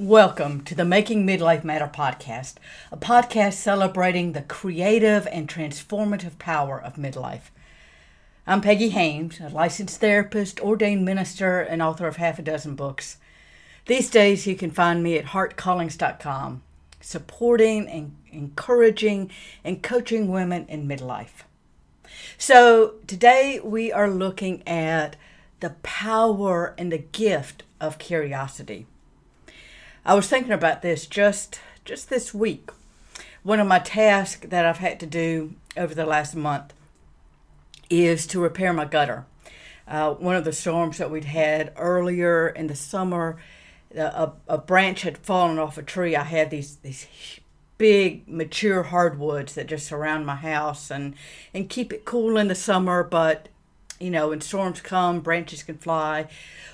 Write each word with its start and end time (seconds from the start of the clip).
Welcome 0.00 0.62
to 0.62 0.74
the 0.74 0.86
Making 0.86 1.26
Midlife 1.26 1.62
Matter 1.62 1.90
podcast, 1.92 2.54
a 2.90 2.96
podcast 2.96 3.52
celebrating 3.52 4.32
the 4.32 4.40
creative 4.40 5.28
and 5.30 5.46
transformative 5.46 6.38
power 6.38 6.80
of 6.80 6.94
midlife. 6.94 7.50
I'm 8.46 8.62
Peggy 8.62 8.88
Haymes, 8.88 9.40
a 9.40 9.50
licensed 9.50 10.00
therapist, 10.00 10.58
ordained 10.60 11.04
minister, 11.04 11.60
and 11.60 11.82
author 11.82 12.08
of 12.08 12.16
half 12.16 12.38
a 12.38 12.42
dozen 12.42 12.76
books. 12.76 13.18
These 13.84 14.08
days, 14.08 14.46
you 14.46 14.56
can 14.56 14.70
find 14.70 15.02
me 15.02 15.18
at 15.18 15.26
heartcallings.com, 15.26 16.62
supporting 17.02 17.86
and 17.86 18.16
encouraging 18.32 19.30
and 19.62 19.82
coaching 19.82 20.28
women 20.28 20.64
in 20.66 20.88
midlife. 20.88 21.42
So, 22.38 22.94
today 23.06 23.60
we 23.62 23.92
are 23.92 24.08
looking 24.08 24.66
at 24.66 25.16
the 25.60 25.74
power 25.82 26.74
and 26.78 26.90
the 26.90 26.96
gift 26.96 27.64
of 27.82 27.98
curiosity. 27.98 28.86
I 30.04 30.14
was 30.14 30.28
thinking 30.28 30.52
about 30.52 30.82
this 30.82 31.06
just 31.06 31.60
just 31.84 32.08
this 32.08 32.32
week. 32.32 32.70
One 33.42 33.60
of 33.60 33.66
my 33.66 33.78
tasks 33.78 34.46
that 34.48 34.64
I've 34.64 34.78
had 34.78 35.00
to 35.00 35.06
do 35.06 35.54
over 35.76 35.94
the 35.94 36.06
last 36.06 36.34
month 36.34 36.72
is 37.88 38.26
to 38.28 38.40
repair 38.40 38.72
my 38.72 38.84
gutter. 38.84 39.26
Uh, 39.86 40.14
one 40.14 40.36
of 40.36 40.44
the 40.44 40.52
storms 40.52 40.98
that 40.98 41.10
we'd 41.10 41.24
had 41.24 41.72
earlier 41.76 42.48
in 42.48 42.68
the 42.68 42.76
summer, 42.76 43.38
a, 43.94 44.30
a 44.46 44.58
branch 44.58 45.02
had 45.02 45.18
fallen 45.18 45.58
off 45.58 45.76
a 45.76 45.82
tree. 45.82 46.14
I 46.16 46.24
had 46.24 46.50
these 46.50 46.76
these 46.76 47.06
big 47.76 48.28
mature 48.28 48.84
hardwoods 48.84 49.54
that 49.54 49.66
just 49.66 49.86
surround 49.86 50.26
my 50.26 50.36
house 50.36 50.90
and 50.90 51.14
and 51.52 51.68
keep 51.68 51.92
it 51.92 52.04
cool 52.04 52.36
in 52.36 52.48
the 52.48 52.54
summer, 52.54 53.02
but 53.02 53.48
you 53.98 54.10
know, 54.10 54.28
when 54.30 54.40
storms 54.40 54.80
come, 54.80 55.20
branches 55.20 55.62
can 55.62 55.76
fly. 55.76 56.26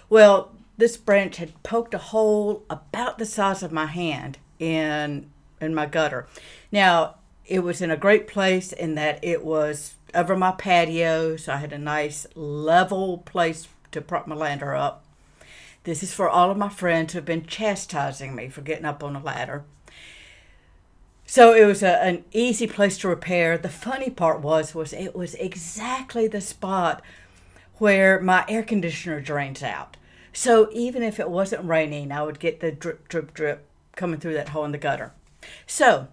Well, 0.08 0.52
this 0.76 0.96
branch 0.96 1.36
had 1.36 1.62
poked 1.62 1.94
a 1.94 1.98
hole 1.98 2.64
about 2.68 3.18
the 3.18 3.26
size 3.26 3.62
of 3.62 3.72
my 3.72 3.86
hand 3.86 4.38
in 4.58 5.30
in 5.60 5.74
my 5.74 5.86
gutter. 5.86 6.26
Now, 6.70 7.16
it 7.46 7.60
was 7.60 7.80
in 7.80 7.90
a 7.90 7.96
great 7.96 8.26
place 8.26 8.72
in 8.72 8.94
that 8.96 9.18
it 9.22 9.44
was 9.44 9.94
over 10.14 10.36
my 10.36 10.52
patio, 10.52 11.36
so 11.36 11.52
I 11.52 11.56
had 11.56 11.72
a 11.72 11.78
nice 11.78 12.26
level 12.34 13.18
place 13.18 13.68
to 13.92 14.00
prop 14.00 14.26
my 14.26 14.34
ladder 14.34 14.74
up. 14.74 15.04
This 15.84 16.02
is 16.02 16.12
for 16.12 16.28
all 16.28 16.50
of 16.50 16.58
my 16.58 16.68
friends 16.68 17.12
who 17.12 17.18
have 17.18 17.24
been 17.24 17.46
chastising 17.46 18.34
me 18.34 18.48
for 18.48 18.60
getting 18.60 18.84
up 18.84 19.04
on 19.04 19.16
a 19.16 19.22
ladder. 19.22 19.64
So 21.26 21.54
it 21.54 21.64
was 21.64 21.82
a, 21.82 22.02
an 22.02 22.24
easy 22.32 22.66
place 22.66 22.98
to 22.98 23.08
repair. 23.08 23.56
The 23.56 23.68
funny 23.68 24.10
part 24.10 24.40
was 24.40 24.74
was 24.74 24.92
it 24.92 25.14
was 25.14 25.34
exactly 25.34 26.28
the 26.28 26.40
spot 26.40 27.02
where 27.78 28.20
my 28.20 28.44
air 28.48 28.62
conditioner 28.62 29.20
drains 29.20 29.62
out. 29.62 29.96
So 30.36 30.68
even 30.70 31.02
if 31.02 31.18
it 31.18 31.30
wasn't 31.30 31.64
raining, 31.64 32.12
I 32.12 32.22
would 32.22 32.38
get 32.38 32.60
the 32.60 32.70
drip, 32.70 33.08
drip, 33.08 33.32
drip 33.32 33.66
coming 33.96 34.20
through 34.20 34.34
that 34.34 34.50
hole 34.50 34.66
in 34.66 34.72
the 34.72 34.76
gutter. 34.76 35.12
So 35.66 36.08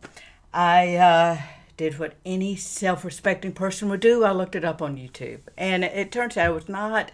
I 0.54 0.96
uh, 0.96 1.42
did 1.76 2.00
what 2.00 2.14
any 2.26 2.56
self 2.56 3.04
respecting 3.04 3.52
person 3.52 3.90
would 3.90 4.00
do. 4.00 4.24
I 4.24 4.32
looked 4.32 4.56
it 4.56 4.64
up 4.64 4.82
on 4.82 4.96
YouTube. 4.96 5.42
And 5.58 5.84
it, 5.84 6.10
turns 6.14 6.38
out 6.38 6.52
it 6.52 6.54
was 6.54 6.70
not 6.70 7.12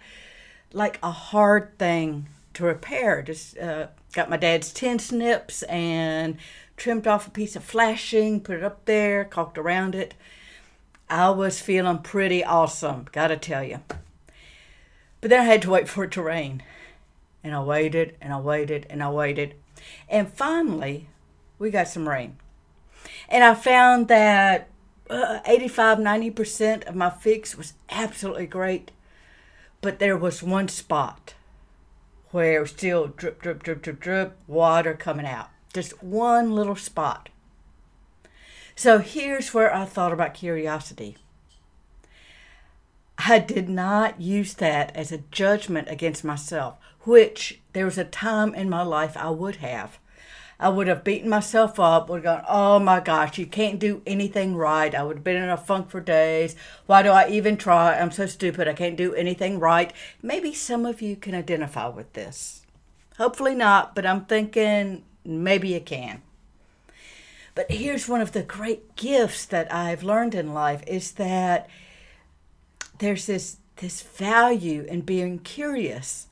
like 0.72 1.00
a 1.02 1.10
hard 1.10 1.76
thing 1.80 2.28
to 2.54 2.64
repair. 2.64 3.22
Just 3.22 3.58
uh, 3.58 3.88
got 4.12 4.30
my 4.30 4.36
dad's 4.36 4.72
tin 4.72 5.00
snips 5.00 5.64
and 5.64 6.36
trimmed 6.76 7.08
off 7.08 7.26
a 7.26 7.30
piece 7.30 7.56
of 7.56 7.64
flashing, 7.64 8.40
put 8.40 8.58
it 8.58 8.62
up 8.62 8.84
there, 8.84 9.24
caulked 9.24 9.58
around 9.58 9.96
it. 9.96 10.14
I 11.08 11.30
was 11.30 11.60
feeling 11.60 11.98
pretty 11.98 12.44
awesome, 12.44 13.08
gotta 13.10 13.36
tell 13.36 13.64
you. 13.64 13.80
But 15.20 15.30
then 15.30 15.40
I 15.40 15.44
had 15.44 15.62
to 15.62 15.70
wait 15.70 15.88
for 15.88 16.04
it 16.04 16.12
to 16.12 16.22
rain 16.22 16.62
and 17.42 17.54
I 17.54 17.62
waited 17.62 18.16
and 18.20 18.32
I 18.32 18.40
waited 18.40 18.86
and 18.90 19.02
I 19.02 19.10
waited. 19.10 19.54
And 20.08 20.32
finally, 20.32 21.08
we 21.58 21.70
got 21.70 21.88
some 21.88 22.08
rain. 22.08 22.36
And 23.28 23.44
I 23.44 23.54
found 23.54 24.08
that 24.08 24.68
uh, 25.08 25.40
85 25.46 25.98
90% 25.98 26.86
of 26.86 26.94
my 26.94 27.10
fix 27.10 27.56
was 27.56 27.74
absolutely 27.90 28.46
great. 28.46 28.90
But 29.80 29.98
there 29.98 30.16
was 30.16 30.42
one 30.42 30.68
spot 30.68 31.34
where 32.30 32.66
still 32.66 33.08
drip, 33.08 33.42
drip, 33.42 33.62
drip, 33.62 33.82
drip, 33.82 34.00
drip, 34.00 34.36
water 34.46 34.94
coming 34.94 35.26
out. 35.26 35.48
Just 35.72 36.02
one 36.02 36.54
little 36.54 36.76
spot. 36.76 37.28
So 38.76 38.98
here's 38.98 39.52
where 39.52 39.74
I 39.74 39.84
thought 39.84 40.12
about 40.12 40.34
curiosity. 40.34 41.16
I 43.28 43.38
did 43.38 43.68
not 43.68 44.20
use 44.20 44.54
that 44.54 44.94
as 44.96 45.12
a 45.12 45.18
judgment 45.30 45.88
against 45.90 46.24
myself 46.24 46.76
which 47.02 47.60
there 47.72 47.84
was 47.84 47.98
a 47.98 48.04
time 48.04 48.54
in 48.54 48.68
my 48.68 48.82
life 48.82 49.16
I 49.16 49.30
would 49.30 49.56
have. 49.56 49.98
I 50.58 50.68
would 50.68 50.88
have 50.88 51.04
beaten 51.04 51.30
myself 51.30 51.80
up, 51.80 52.10
would 52.10 52.24
have 52.24 52.44
gone, 52.44 52.44
oh 52.46 52.78
my 52.78 53.00
gosh, 53.00 53.38
you 53.38 53.46
can't 53.46 53.78
do 53.78 54.02
anything 54.06 54.56
right. 54.56 54.94
I 54.94 55.02
would 55.02 55.16
have 55.18 55.24
been 55.24 55.42
in 55.42 55.48
a 55.48 55.56
funk 55.56 55.88
for 55.88 56.00
days. 56.00 56.54
Why 56.84 57.02
do 57.02 57.08
I 57.08 57.30
even 57.30 57.56
try? 57.56 57.98
I'm 57.98 58.10
so 58.10 58.26
stupid. 58.26 58.68
I 58.68 58.74
can't 58.74 58.96
do 58.96 59.14
anything 59.14 59.58
right. 59.58 59.90
Maybe 60.22 60.52
some 60.52 60.84
of 60.84 61.00
you 61.00 61.16
can 61.16 61.34
identify 61.34 61.88
with 61.88 62.12
this. 62.12 62.66
Hopefully 63.16 63.54
not, 63.54 63.94
but 63.94 64.04
I'm 64.04 64.26
thinking 64.26 65.04
maybe 65.24 65.68
you 65.68 65.80
can. 65.80 66.20
But 67.54 67.70
here's 67.70 68.08
one 68.08 68.20
of 68.20 68.32
the 68.32 68.42
great 68.42 68.96
gifts 68.96 69.46
that 69.46 69.72
I've 69.72 70.02
learned 70.02 70.34
in 70.34 70.52
life 70.52 70.82
is 70.86 71.12
that 71.12 71.70
there's 73.00 73.26
this 73.26 73.56
this 73.76 74.00
value 74.02 74.84
in 74.88 75.00
being 75.00 75.38
curious 75.38 76.28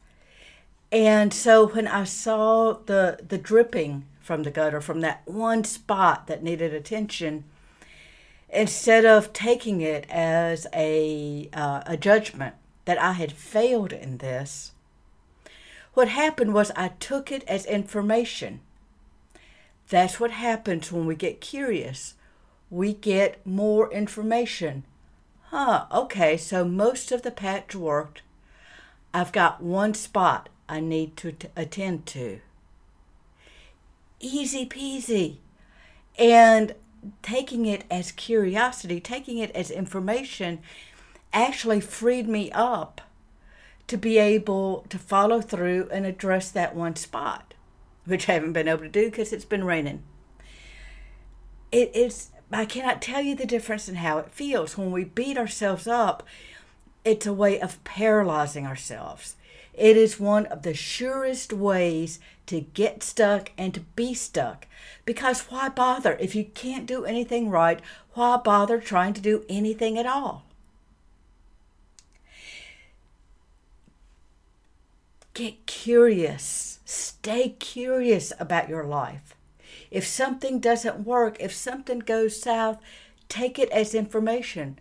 and 0.91 1.35
so 1.35 1.69
when 1.69 1.87
I 1.87 2.05
saw 2.05 2.75
the 2.87 3.19
the 3.27 3.39
dripping 3.39 4.07
from 4.21 4.43
the 4.43 4.51
gutter 4.51 4.81
from 4.81 5.01
that 5.01 5.23
one 5.27 5.65
spot 5.65 6.27
that 6.27 6.43
needed 6.43 6.73
attention, 6.73 7.45
instead 8.49 9.05
of 9.05 9.33
taking 9.33 9.81
it 9.81 10.07
as 10.09 10.67
a 10.75 11.51
uh, 11.53 11.83
a 11.87 11.97
judgment 11.97 12.55
that 12.87 12.99
I 12.99 13.13
had 13.13 13.33
failed 13.33 13.93
in 13.93 14.19
this, 14.19 14.73
what 15.93 16.09
happened 16.09 16.55
was 16.55 16.71
I 16.75 16.89
took 17.01 17.31
it 17.31 17.45
as 17.47 17.67
information. 17.67 18.61
That's 19.91 20.19
what 20.19 20.31
happens 20.31 20.91
when 20.91 21.07
we 21.07 21.17
get 21.17 21.41
curious. 21.41 22.15
We 22.71 22.95
get 22.95 23.47
more 23.47 23.91
information. 23.93 24.85
Huh, 25.51 25.87
okay, 25.91 26.37
so 26.37 26.63
most 26.65 27.11
of 27.11 27.23
the 27.23 27.31
patch 27.31 27.75
worked. 27.75 28.21
I've 29.15 29.33
got 29.33 29.63
one 29.63 29.95
spot 29.95 30.51
I 30.69 30.81
need 30.81 31.17
to 31.19 31.33
t- 31.33 31.49
attend 31.57 32.05
to. 32.07 32.41
Easy 34.21 34.67
peasy. 34.67 35.37
And 36.19 36.75
taking 37.23 37.65
it 37.65 37.85
as 37.91 38.13
curiosity, 38.13 39.01
taking 39.01 39.39
it 39.39 39.51
as 39.53 39.71
information, 39.71 40.59
actually 41.33 41.81
freed 41.81 42.29
me 42.29 42.51
up 42.53 43.01
to 43.87 43.97
be 43.97 44.19
able 44.19 44.85
to 44.91 44.99
follow 44.99 45.41
through 45.41 45.89
and 45.91 46.05
address 46.05 46.51
that 46.51 46.75
one 46.75 46.97
spot, 46.97 47.55
which 48.05 48.29
I 48.29 48.35
haven't 48.35 48.53
been 48.53 48.69
able 48.69 48.81
to 48.83 48.89
do 48.89 49.07
because 49.07 49.33
it's 49.33 49.47
been 49.47 49.65
raining. 49.65 50.03
It 51.73 51.95
is, 51.97 52.33
I 52.51 52.65
cannot 52.65 53.03
tell 53.03 53.21
you 53.21 53.35
the 53.35 53.47
difference 53.47 53.89
in 53.89 53.97
how 53.97 54.19
it 54.19 54.31
feels. 54.31 54.79
When 54.79 54.91
we 54.91 55.05
beat 55.05 55.37
ourselves 55.37 55.87
up, 55.87 56.23
it's 57.05 57.27
a 57.27 57.33
way 57.33 57.61
of 57.61 57.83
paralyzing 57.85 58.67
ourselves. 58.67 59.37
It 59.75 59.97
is 59.97 60.19
one 60.19 60.47
of 60.47 60.63
the 60.63 60.75
surest 60.75 61.53
ways 61.53 62.19
to 62.47 62.61
get 62.61 63.03
stuck 63.03 63.53
and 63.57 63.73
to 63.75 63.81
be 63.81 64.15
stuck. 64.15 64.67
Because 65.05 65.43
why 65.43 65.69
bother? 65.69 66.17
If 66.19 66.35
you 66.35 66.45
can't 66.45 66.87
do 66.87 67.05
anything 67.05 67.51
right, 67.51 67.81
why 68.15 68.39
bother 68.39 68.81
trying 68.81 69.13
to 69.15 69.21
do 69.21 69.45
anything 69.49 69.99
at 69.99 70.07
all? 70.07 70.45
Get 75.35 75.67
curious. 75.67 76.81
Stay 76.85 77.51
curious 77.51 78.33
about 78.41 78.69
your 78.69 78.85
life. 78.85 79.37
If 79.91 80.07
something 80.07 80.61
doesn't 80.61 81.07
work, 81.07 81.37
if 81.41 81.53
something 81.53 82.01
goes 82.01 82.41
south, 82.41 82.79
take 83.29 83.59
it 83.59 83.71
as 83.71 83.95
information. 83.95 84.79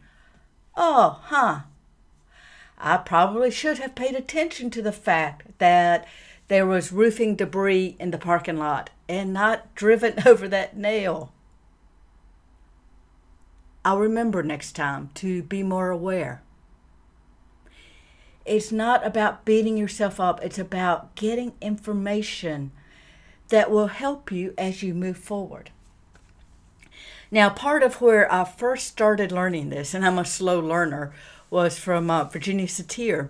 Oh, 0.76 1.20
huh, 1.24 1.62
I 2.78 2.98
probably 2.98 3.50
should 3.50 3.80
have 3.80 3.96
paid 3.96 4.16
attention 4.16 4.70
to 4.72 4.82
the 4.82 4.92
fact 4.92 5.58
that 5.58 6.06
there 6.48 6.66
was 6.66 6.92
roofing 6.92 7.36
debris 7.36 7.96
in 8.00 8.12
the 8.12 8.18
parking 8.18 8.58
lot 8.58 8.92
and 9.10 9.34
not 9.34 9.74
driven 9.76 10.16
over 10.26 10.48
that 10.48 10.78
nail. 10.78 11.34
I'll 13.84 14.00
remember 14.00 14.44
next 14.44 14.74
time 14.74 15.10
to 15.16 15.42
be 15.44 15.64
more 15.64 15.90
aware. 15.90 16.42
It's 18.46 18.72
not 18.72 19.06
about 19.06 19.44
beating 19.44 19.78
yourself 19.78 20.20
up, 20.20 20.42
it's 20.44 20.60
about 20.60 21.16
getting 21.16 21.54
information 21.62 22.72
that 23.50 23.72
will 23.72 23.88
help 23.88 24.32
you 24.32 24.54
as 24.58 24.84
you 24.84 24.94
move 24.94 25.18
forward. 25.18 25.72
Now, 27.30 27.50
part 27.50 27.84
of 27.84 28.02
where 28.02 28.32
I 28.32 28.46
first 28.46 28.88
started 28.88 29.32
learning 29.32 29.70
this, 29.70 29.94
and 29.94 30.06
I'm 30.06 30.18
a 30.18 30.26
slow 30.26 30.60
learner, 30.60 31.14
was 31.50 31.78
from 31.78 32.10
uh, 32.10 32.26
Virginia 32.26 32.68
Satir. 32.68 33.30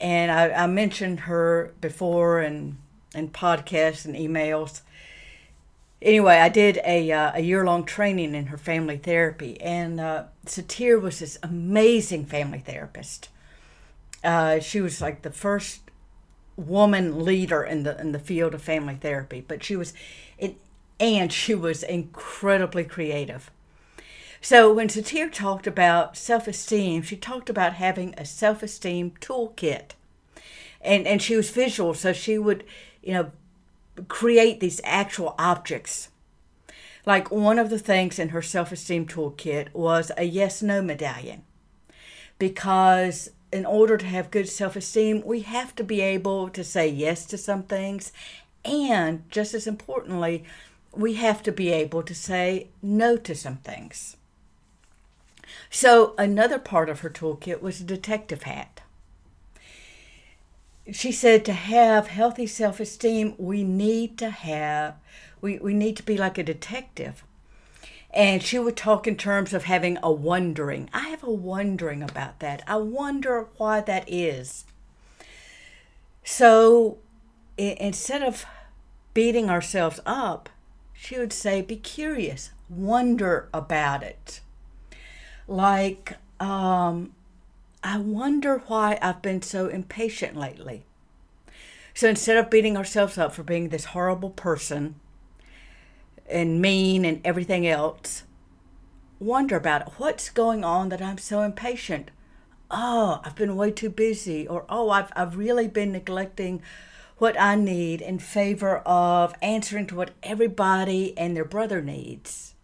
And 0.00 0.30
I, 0.30 0.50
I, 0.50 0.66
mentioned 0.66 1.20
her 1.20 1.74
before, 1.80 2.40
and 2.40 2.78
and 3.14 3.32
podcasts 3.32 4.04
and 4.04 4.14
emails. 4.14 4.80
Anyway, 6.00 6.36
I 6.36 6.48
did 6.48 6.80
a, 6.86 7.12
uh, 7.12 7.32
a 7.34 7.40
year 7.40 7.64
long 7.64 7.84
training 7.84 8.34
in 8.34 8.46
her 8.46 8.56
family 8.56 8.96
therapy, 8.96 9.60
and 9.60 10.00
uh, 10.00 10.24
Satir 10.46 11.00
was 11.00 11.18
this 11.18 11.38
amazing 11.42 12.24
family 12.24 12.60
therapist. 12.60 13.28
Uh, 14.24 14.60
she 14.60 14.80
was 14.80 15.00
like 15.00 15.22
the 15.22 15.30
first 15.30 15.89
woman 16.56 17.24
leader 17.24 17.62
in 17.62 17.82
the 17.84 17.98
in 18.00 18.12
the 18.12 18.18
field 18.18 18.54
of 18.54 18.62
family 18.62 18.96
therapy, 18.96 19.44
but 19.46 19.64
she 19.64 19.76
was, 19.76 19.94
and 20.98 21.32
she 21.32 21.54
was 21.54 21.82
incredibly 21.82 22.84
creative. 22.84 23.50
So 24.42 24.72
when 24.72 24.88
Satir 24.88 25.32
talked 25.32 25.66
about 25.66 26.16
self 26.16 26.48
esteem, 26.48 27.02
she 27.02 27.16
talked 27.16 27.50
about 27.50 27.74
having 27.74 28.14
a 28.16 28.24
self 28.24 28.62
esteem 28.62 29.12
toolkit, 29.20 29.92
and 30.80 31.06
and 31.06 31.20
she 31.20 31.36
was 31.36 31.50
visual, 31.50 31.94
so 31.94 32.12
she 32.12 32.38
would, 32.38 32.64
you 33.02 33.12
know, 33.12 33.32
create 34.08 34.60
these 34.60 34.80
actual 34.84 35.34
objects. 35.38 36.08
Like 37.06 37.30
one 37.30 37.58
of 37.58 37.70
the 37.70 37.78
things 37.78 38.18
in 38.18 38.30
her 38.30 38.42
self 38.42 38.72
esteem 38.72 39.06
toolkit 39.06 39.72
was 39.74 40.10
a 40.16 40.24
yes 40.24 40.62
no 40.62 40.80
medallion, 40.80 41.42
because 42.38 43.30
in 43.52 43.66
order 43.66 43.96
to 43.96 44.06
have 44.06 44.30
good 44.30 44.48
self 44.48 44.76
esteem, 44.76 45.22
we 45.24 45.40
have 45.40 45.74
to 45.76 45.84
be 45.84 46.00
able 46.00 46.48
to 46.50 46.62
say 46.62 46.88
yes 46.88 47.24
to 47.26 47.38
some 47.38 47.62
things, 47.62 48.12
and 48.64 49.28
just 49.30 49.54
as 49.54 49.66
importantly, 49.66 50.44
we 50.92 51.14
have 51.14 51.42
to 51.42 51.52
be 51.52 51.70
able 51.70 52.02
to 52.02 52.14
say 52.14 52.68
no 52.82 53.16
to 53.16 53.34
some 53.34 53.56
things. 53.58 54.16
So, 55.68 56.14
another 56.18 56.58
part 56.58 56.88
of 56.88 57.00
her 57.00 57.10
toolkit 57.10 57.60
was 57.60 57.80
a 57.80 57.84
detective 57.84 58.44
hat. 58.44 58.80
She 60.92 61.12
said 61.12 61.44
to 61.44 61.52
have 61.52 62.08
healthy 62.08 62.46
self 62.46 62.80
esteem, 62.80 63.34
we 63.38 63.62
need 63.62 64.18
to 64.18 64.30
have, 64.30 64.96
we, 65.40 65.58
we 65.58 65.74
need 65.74 65.96
to 65.96 66.02
be 66.02 66.16
like 66.16 66.38
a 66.38 66.42
detective. 66.42 67.22
And 68.12 68.42
she 68.42 68.58
would 68.58 68.76
talk 68.76 69.06
in 69.06 69.16
terms 69.16 69.52
of 69.52 69.64
having 69.64 69.98
a 70.02 70.10
wondering. 70.10 70.90
I 70.92 71.08
have 71.08 71.22
a 71.22 71.30
wondering 71.30 72.02
about 72.02 72.40
that. 72.40 72.62
I 72.66 72.76
wonder 72.76 73.48
why 73.56 73.80
that 73.82 74.04
is. 74.08 74.64
So 76.24 76.98
instead 77.56 78.22
of 78.22 78.44
beating 79.14 79.48
ourselves 79.48 80.00
up, 80.04 80.48
she 80.92 81.18
would 81.18 81.32
say, 81.32 81.62
be 81.62 81.76
curious, 81.76 82.50
wonder 82.68 83.48
about 83.54 84.02
it. 84.02 84.40
Like, 85.48 86.16
um, 86.38 87.14
I 87.82 87.98
wonder 87.98 88.62
why 88.66 88.98
I've 89.00 89.22
been 89.22 89.42
so 89.42 89.68
impatient 89.68 90.36
lately. 90.36 90.82
So 91.94 92.08
instead 92.08 92.36
of 92.36 92.50
beating 92.50 92.76
ourselves 92.76 93.18
up 93.18 93.32
for 93.34 93.42
being 93.42 93.68
this 93.68 93.86
horrible 93.86 94.30
person 94.30 94.96
and 96.30 96.60
mean 96.60 97.04
and 97.04 97.20
everything 97.24 97.66
else, 97.66 98.24
wonder 99.18 99.56
about 99.56 99.82
it. 99.82 99.88
what's 99.98 100.30
going 100.30 100.64
on 100.64 100.88
that 100.90 101.02
I'm 101.02 101.18
so 101.18 101.42
impatient. 101.42 102.10
Oh, 102.70 103.20
I've 103.24 103.34
been 103.34 103.56
way 103.56 103.72
too 103.72 103.90
busy, 103.90 104.46
or 104.46 104.64
oh, 104.68 104.90
I've, 104.90 105.10
I've 105.16 105.36
really 105.36 105.66
been 105.66 105.92
neglecting 105.92 106.62
what 107.18 107.38
I 107.38 107.54
need 107.56 108.00
in 108.00 108.18
favor 108.18 108.78
of 108.78 109.34
answering 109.42 109.86
to 109.88 109.96
what 109.96 110.12
everybody 110.22 111.16
and 111.18 111.36
their 111.36 111.44
brother 111.44 111.82
needs 111.82 112.54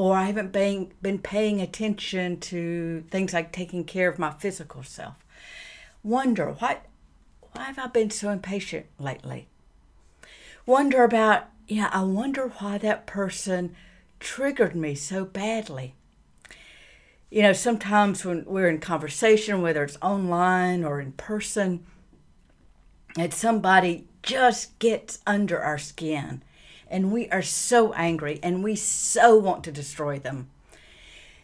or 0.00 0.16
I 0.16 0.24
haven't 0.24 0.50
been, 0.50 0.92
been 1.02 1.18
paying 1.18 1.60
attention 1.60 2.40
to 2.40 3.04
things 3.10 3.34
like 3.34 3.52
taking 3.52 3.84
care 3.84 4.08
of 4.08 4.18
my 4.18 4.30
physical 4.30 4.82
self. 4.82 5.16
Wonder, 6.02 6.52
what, 6.52 6.86
why 7.52 7.64
have 7.64 7.78
I 7.78 7.86
been 7.86 8.08
so 8.08 8.30
impatient 8.30 8.86
lately? 8.98 9.48
Wonder 10.64 11.04
about, 11.04 11.48
yeah, 11.70 11.88
I 11.92 12.02
wonder 12.02 12.48
why 12.58 12.78
that 12.78 13.06
person 13.06 13.76
triggered 14.18 14.74
me 14.74 14.94
so 14.94 15.24
badly. 15.24 15.94
You 17.30 17.42
know, 17.42 17.52
sometimes 17.52 18.24
when 18.24 18.44
we're 18.44 18.68
in 18.68 18.80
conversation, 18.80 19.62
whether 19.62 19.84
it's 19.84 19.96
online 20.02 20.84
or 20.84 21.00
in 21.00 21.12
person, 21.12 21.86
and 23.16 23.32
somebody 23.32 24.08
just 24.22 24.78
gets 24.80 25.20
under 25.26 25.60
our 25.60 25.78
skin 25.78 26.42
and 26.88 27.12
we 27.12 27.30
are 27.30 27.42
so 27.42 27.92
angry 27.92 28.40
and 28.42 28.64
we 28.64 28.74
so 28.74 29.36
want 29.36 29.62
to 29.64 29.72
destroy 29.72 30.18
them. 30.18 30.50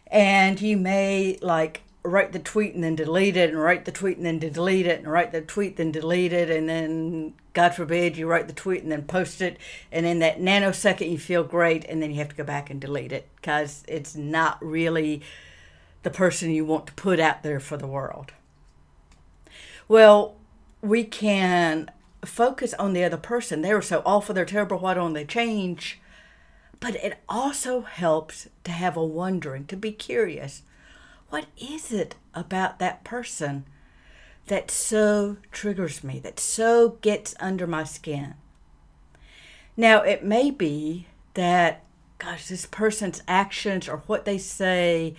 And 0.08 0.60
you 0.60 0.76
may 0.76 1.38
like 1.40 1.82
write 2.06 2.32
the 2.32 2.38
tweet 2.38 2.74
and 2.74 2.84
then 2.84 2.94
delete 2.94 3.36
it 3.36 3.50
and 3.50 3.60
write 3.60 3.84
the 3.84 3.92
tweet 3.92 4.16
and 4.16 4.26
then 4.26 4.38
delete 4.38 4.86
it 4.86 4.98
and 4.98 5.10
write 5.10 5.32
the 5.32 5.40
tweet 5.40 5.76
then 5.76 5.90
delete 5.90 6.32
it 6.32 6.48
and 6.50 6.68
then 6.68 7.34
God 7.52 7.74
forbid 7.74 8.16
you 8.16 8.26
write 8.26 8.46
the 8.46 8.54
tweet 8.54 8.82
and 8.82 8.92
then 8.92 9.02
post 9.02 9.40
it 9.40 9.58
and 9.90 10.06
in 10.06 10.18
that 10.20 10.38
nanosecond 10.38 11.10
you 11.10 11.18
feel 11.18 11.42
great 11.42 11.84
and 11.84 12.02
then 12.02 12.10
you 12.10 12.16
have 12.18 12.28
to 12.28 12.36
go 12.36 12.44
back 12.44 12.70
and 12.70 12.80
delete 12.80 13.12
it 13.12 13.28
because 13.36 13.82
it's 13.88 14.14
not 14.14 14.64
really 14.64 15.22
the 16.02 16.10
person 16.10 16.50
you 16.50 16.64
want 16.64 16.86
to 16.86 16.92
put 16.94 17.18
out 17.18 17.42
there 17.42 17.58
for 17.58 17.76
the 17.76 17.86
world. 17.86 18.32
Well, 19.88 20.36
we 20.80 21.04
can 21.04 21.90
focus 22.24 22.74
on 22.74 22.92
the 22.92 23.04
other 23.04 23.16
person. 23.16 23.62
They 23.62 23.74
were 23.74 23.82
so 23.82 24.02
awful, 24.04 24.34
they're 24.34 24.44
terrible, 24.44 24.78
why 24.78 24.94
don't 24.94 25.14
they 25.14 25.24
change? 25.24 26.00
But 26.78 26.96
it 26.96 27.18
also 27.28 27.80
helps 27.80 28.48
to 28.64 28.70
have 28.70 28.96
a 28.96 29.04
wondering, 29.04 29.66
to 29.66 29.76
be 29.76 29.92
curious. 29.92 30.62
What 31.36 31.48
is 31.58 31.92
it 31.92 32.14
about 32.32 32.78
that 32.78 33.04
person 33.04 33.66
that 34.46 34.70
so 34.70 35.36
triggers 35.52 36.02
me, 36.02 36.18
that 36.20 36.40
so 36.40 36.96
gets 37.02 37.34
under 37.38 37.66
my 37.66 37.84
skin? 37.84 38.36
Now, 39.76 40.00
it 40.00 40.24
may 40.24 40.50
be 40.50 41.08
that, 41.34 41.84
gosh, 42.16 42.46
this 42.46 42.64
person's 42.64 43.22
actions 43.28 43.86
or 43.86 43.98
what 44.06 44.24
they 44.24 44.38
say 44.38 45.14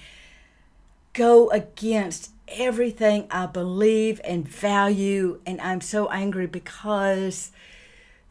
go 1.14 1.52
against 1.52 2.32
everything 2.48 3.28
I 3.30 3.46
believe 3.46 4.20
and 4.24 4.48
value, 4.48 5.40
and 5.46 5.62
I'm 5.62 5.82
so 5.82 6.10
angry 6.10 6.48
because 6.48 7.52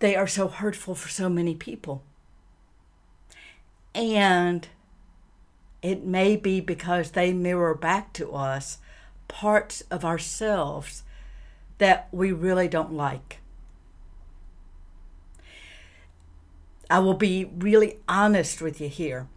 they 0.00 0.16
are 0.16 0.26
so 0.26 0.49
hurtful 0.49 0.96
for 0.96 1.08
so 1.08 1.28
many 1.28 1.54
people. 1.54 2.02
And 3.94 4.66
it 5.86 6.04
may 6.04 6.34
be 6.34 6.60
because 6.60 7.12
they 7.12 7.32
mirror 7.32 7.72
back 7.72 8.12
to 8.12 8.32
us 8.32 8.78
parts 9.28 9.84
of 9.88 10.04
ourselves 10.04 11.04
that 11.78 12.08
we 12.10 12.32
really 12.32 12.66
don't 12.66 12.92
like. 12.92 13.38
I 16.90 16.98
will 16.98 17.14
be 17.14 17.44
really 17.44 17.98
honest 18.08 18.60
with 18.60 18.80
you 18.80 18.88
here. 18.88 19.28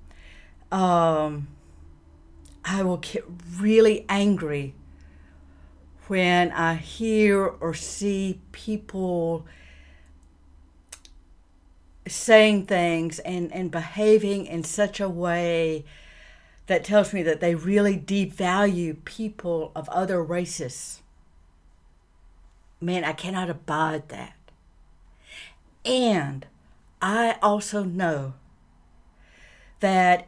Um, 0.72 1.50
I 2.66 2.82
will 2.82 2.98
get 2.98 3.26
really 3.60 4.08
angry 4.10 4.74
when 6.08 6.52
I 6.52 6.74
hear 6.76 7.46
or 7.46 7.76
see 7.76 8.42
people 8.52 9.46
saying 12.08 12.66
things 12.66 13.20
and, 13.20 13.54
and 13.54 13.70
behaving 13.70 14.48
in 14.48 14.64
such 14.64 15.00
a 15.00 15.08
way 15.08 15.86
that 16.70 16.84
tells 16.84 17.14
me 17.14 17.24
that 17.24 17.40
they 17.40 17.56
really 17.56 17.98
devalue 17.98 19.04
people 19.04 19.72
of 19.76 19.90
other 19.90 20.24
races. 20.24 21.02
Man, 22.80 23.04
I 23.04 23.12
cannot 23.12 23.50
abide 23.50 24.08
that. 24.10 24.36
And 25.84 26.46
I 27.02 27.38
also 27.42 27.84
know 27.84 28.36
that 29.80 30.28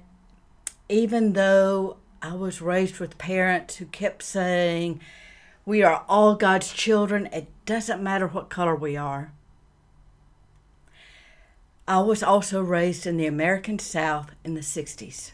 even 0.90 1.34
though 1.34 1.98
I 2.24 2.34
was 2.34 2.60
raised 2.60 3.00
with 3.00 3.20
parents 3.20 3.76
who 3.76 3.86
kept 3.86 4.24
saying, 4.24 5.00
We 5.64 5.84
are 5.84 6.04
all 6.10 6.34
God's 6.34 6.74
children. 6.74 7.28
It 7.32 7.50
doesn't 7.68 8.02
matter 8.02 8.26
what 8.26 8.50
color 8.50 8.76
we 8.76 8.98
are. 8.98 9.32
I 11.88 12.00
was 12.00 12.24
also 12.24 12.64
raised 12.64 13.06
in 13.06 13.18
the 13.18 13.28
American 13.28 13.78
South 13.78 14.32
in 14.44 14.56
the 14.56 14.62
60s. 14.62 15.34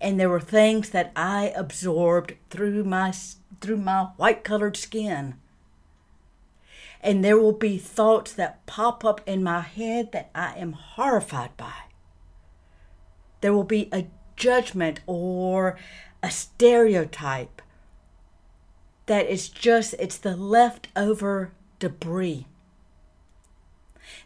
And 0.00 0.18
there 0.18 0.28
were 0.28 0.40
things 0.40 0.90
that 0.90 1.12
I 1.16 1.52
absorbed 1.56 2.34
through 2.50 2.84
my 2.84 3.12
through 3.60 3.78
my 3.78 4.08
white 4.16 4.44
colored 4.44 4.76
skin. 4.76 5.34
And 7.00 7.24
there 7.24 7.38
will 7.38 7.52
be 7.52 7.78
thoughts 7.78 8.32
that 8.32 8.64
pop 8.66 9.04
up 9.04 9.20
in 9.26 9.42
my 9.42 9.60
head 9.60 10.12
that 10.12 10.30
I 10.34 10.54
am 10.56 10.72
horrified 10.72 11.56
by. 11.56 11.74
There 13.40 13.52
will 13.52 13.64
be 13.64 13.88
a 13.92 14.06
judgment 14.36 15.00
or 15.06 15.78
a 16.22 16.30
stereotype 16.30 17.62
that 19.06 19.26
is 19.26 19.48
just 19.48 19.94
it's 19.98 20.16
the 20.16 20.36
leftover 20.36 21.52
debris 21.78 22.46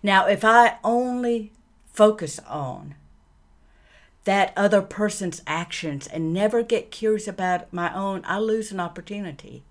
now 0.02 0.26
if 0.26 0.44
i 0.44 0.78
only 0.84 1.52
focus 1.92 2.38
on 2.46 2.94
that 4.28 4.52
other 4.56 4.82
person's 4.82 5.40
actions 5.46 6.06
and 6.06 6.32
never 6.34 6.62
get 6.62 6.90
curious 6.90 7.26
about 7.26 7.72
my 7.72 7.88
own 7.94 8.22
i 8.26 8.38
lose 8.38 8.70
an 8.70 8.80
opportunity 8.80 9.62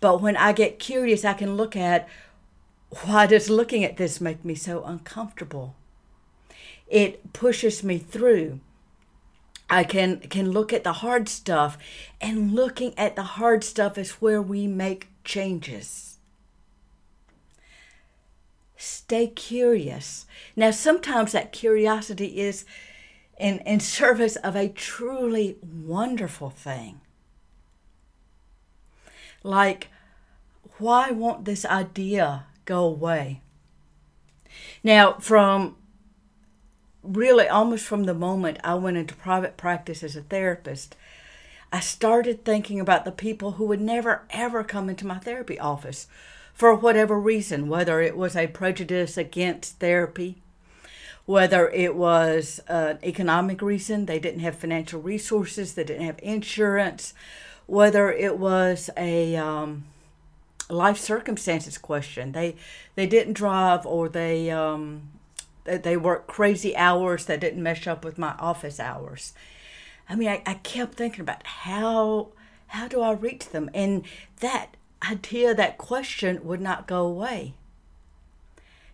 But 0.00 0.20
when 0.20 0.36
I 0.36 0.52
get 0.52 0.80
curious, 0.80 1.24
I 1.24 1.32
can 1.32 1.56
look 1.56 1.76
at 1.76 2.08
why 3.04 3.26
does 3.26 3.48
looking 3.48 3.84
at 3.84 3.96
this 3.96 4.20
make 4.20 4.44
me 4.44 4.54
so 4.56 4.82
uncomfortable? 4.84 5.76
It 6.88 7.32
pushes 7.32 7.82
me 7.84 7.98
through. 7.98 8.58
I 9.70 9.84
can 9.84 10.18
can 10.34 10.50
look 10.50 10.72
at 10.72 10.84
the 10.84 10.92
hard 11.04 11.28
stuff 11.28 11.78
and 12.20 12.52
looking 12.52 12.92
at 12.98 13.14
the 13.16 13.22
hard 13.38 13.62
stuff 13.64 13.96
is 13.96 14.20
where 14.20 14.42
we 14.42 14.66
make 14.66 15.08
changes. 15.24 16.18
Stay 18.76 19.28
curious. 19.28 20.26
Now 20.56 20.72
sometimes 20.72 21.32
that 21.32 21.52
curiosity 21.52 22.40
is 22.40 22.64
in, 23.42 23.58
in 23.66 23.80
service 23.80 24.36
of 24.36 24.54
a 24.54 24.68
truly 24.68 25.56
wonderful 25.60 26.48
thing. 26.48 27.00
Like, 29.42 29.88
why 30.78 31.10
won't 31.10 31.44
this 31.44 31.64
idea 31.64 32.44
go 32.64 32.84
away? 32.84 33.40
Now, 34.84 35.14
from 35.14 35.76
really 37.02 37.48
almost 37.48 37.84
from 37.84 38.04
the 38.04 38.14
moment 38.14 38.58
I 38.62 38.74
went 38.74 38.96
into 38.96 39.16
private 39.16 39.56
practice 39.56 40.04
as 40.04 40.14
a 40.14 40.22
therapist, 40.22 40.94
I 41.72 41.80
started 41.80 42.44
thinking 42.44 42.78
about 42.78 43.04
the 43.04 43.10
people 43.10 43.52
who 43.52 43.64
would 43.66 43.80
never 43.80 44.22
ever 44.30 44.62
come 44.62 44.88
into 44.88 45.04
my 45.04 45.18
therapy 45.18 45.58
office 45.58 46.06
for 46.54 46.76
whatever 46.76 47.18
reason, 47.18 47.68
whether 47.68 48.00
it 48.00 48.16
was 48.16 48.36
a 48.36 48.46
prejudice 48.46 49.16
against 49.16 49.80
therapy, 49.80 50.41
whether 51.26 51.68
it 51.70 51.94
was 51.94 52.60
an 52.68 52.98
economic 53.02 53.62
reason, 53.62 54.06
they 54.06 54.18
didn't 54.18 54.40
have 54.40 54.56
financial 54.56 55.00
resources, 55.00 55.74
they 55.74 55.84
didn't 55.84 56.06
have 56.06 56.18
insurance, 56.22 57.14
whether 57.66 58.10
it 58.10 58.38
was 58.38 58.90
a 58.96 59.36
um, 59.36 59.84
life 60.68 60.98
circumstances 60.98 61.78
question, 61.78 62.32
they 62.32 62.56
they 62.94 63.06
didn't 63.06 63.34
drive 63.34 63.86
or 63.86 64.08
they 64.08 64.50
um, 64.50 65.10
they 65.64 65.96
worked 65.96 66.26
crazy 66.26 66.76
hours 66.76 67.26
that 67.26 67.40
didn't 67.40 67.62
mesh 67.62 67.86
up 67.86 68.04
with 68.04 68.18
my 68.18 68.34
office 68.38 68.80
hours. 68.80 69.32
I 70.08 70.16
mean, 70.16 70.28
I, 70.28 70.42
I 70.44 70.54
kept 70.54 70.94
thinking 70.94 71.20
about 71.20 71.46
how 71.46 72.28
how 72.68 72.88
do 72.88 73.00
I 73.00 73.12
reach 73.12 73.50
them, 73.50 73.70
and 73.72 74.04
that 74.40 74.76
idea, 75.10 75.54
that 75.54 75.78
question 75.78 76.40
would 76.44 76.60
not 76.60 76.86
go 76.86 77.06
away. 77.06 77.54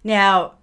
Now, 0.03 0.55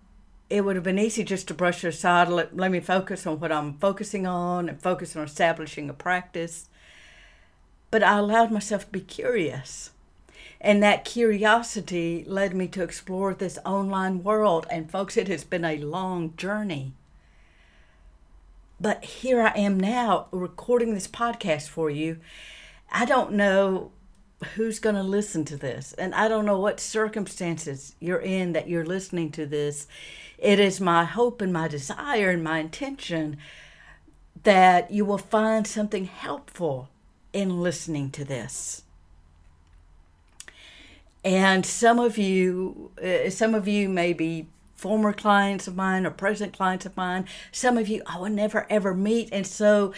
it 0.50 0.62
would 0.62 0.75
have 0.75 0.84
been 0.84 1.00
easy 1.00 1.24
just 1.24 1.48
to 1.48 1.54
brush 1.54 1.84
it 1.84 1.90
aside, 1.90 2.30
let, 2.30 2.56
let 2.56 2.72
me 2.72 2.80
focus 2.80 3.25
on 3.25 3.40
what 3.40 3.52
I'm 3.52 3.74
focusing 3.74 4.28
on 4.28 4.70
and 4.70 4.80
focus 4.80 5.16
on 5.16 5.24
establishing 5.24 5.90
a 5.90 5.94
practice. 5.94 6.70
But 7.90 8.04
I 8.04 8.18
allowed 8.20 8.52
myself 8.52 8.86
to 8.86 8.92
be 8.92 9.02
curious. 9.02 9.92
And 10.62 10.82
that 10.82 11.06
curiosity 11.06 12.24
led 12.28 12.56
me 12.56 12.68
to 12.70 12.84
explore 12.84 13.34
this 13.34 13.60
online 13.66 14.24
world. 14.24 14.68
And, 14.70 14.90
folks, 14.90 15.18
it 15.18 15.28
has 15.28 15.44
been 15.44 15.66
a 15.66 15.78
long 15.78 16.34
journey. 16.38 16.94
But 18.80 19.04
here 19.04 19.42
I 19.42 19.52
am 19.58 19.80
now 19.80 20.28
recording 20.32 20.94
this 20.94 21.08
podcast 21.08 21.70
for 21.70 21.90
you. 21.90 22.18
I 22.92 23.06
don't 23.06 23.34
know 23.34 23.92
who's 24.56 24.80
going 24.80 24.96
to 24.96 25.04
listen 25.04 25.46
to 25.46 25.58
this, 25.58 25.94
and 25.94 26.13
I 26.13 26.27
don't 26.27 26.46
know 26.46 26.60
what 26.60 26.80
circumstances 26.80 27.96
you're 28.00 28.20
in 28.20 28.54
that 28.54 28.68
you're 28.68 28.86
listening 28.86 29.32
to 29.32 29.46
this. 29.46 29.88
It 30.38 30.60
is 30.60 30.82
my 30.82 31.06
hope 31.06 31.42
and 31.42 31.54
my 31.54 31.68
desire 31.68 32.30
and 32.30 32.44
my 32.44 32.60
intention 32.60 33.38
that 34.44 34.92
you 34.92 35.06
will 35.06 35.18
find 35.18 35.65
something 35.65 36.06
helpful 36.06 36.89
in 37.34 37.62
listening 37.62 38.12
to 38.12 38.24
this. 38.24 38.84
And 41.24 41.65
some 41.65 42.00
of 42.00 42.18
you, 42.18 42.92
uh, 43.04 43.30
some 43.32 43.56
of 43.56 43.68
you 43.68 43.89
may 43.89 44.13
be 44.13 44.48
former 44.75 45.12
clients 45.13 45.68
of 45.68 45.75
mine 45.75 46.06
or 46.06 46.12
present 46.12 46.54
clients 46.54 46.86
of 46.86 46.96
mine. 46.96 47.25
Some 47.51 47.77
of 47.77 47.88
you 47.88 48.04
I 48.06 48.20
will 48.20 48.30
never 48.30 48.68
ever 48.70 48.94
meet. 48.94 49.30
And 49.32 49.48
so 49.48 49.94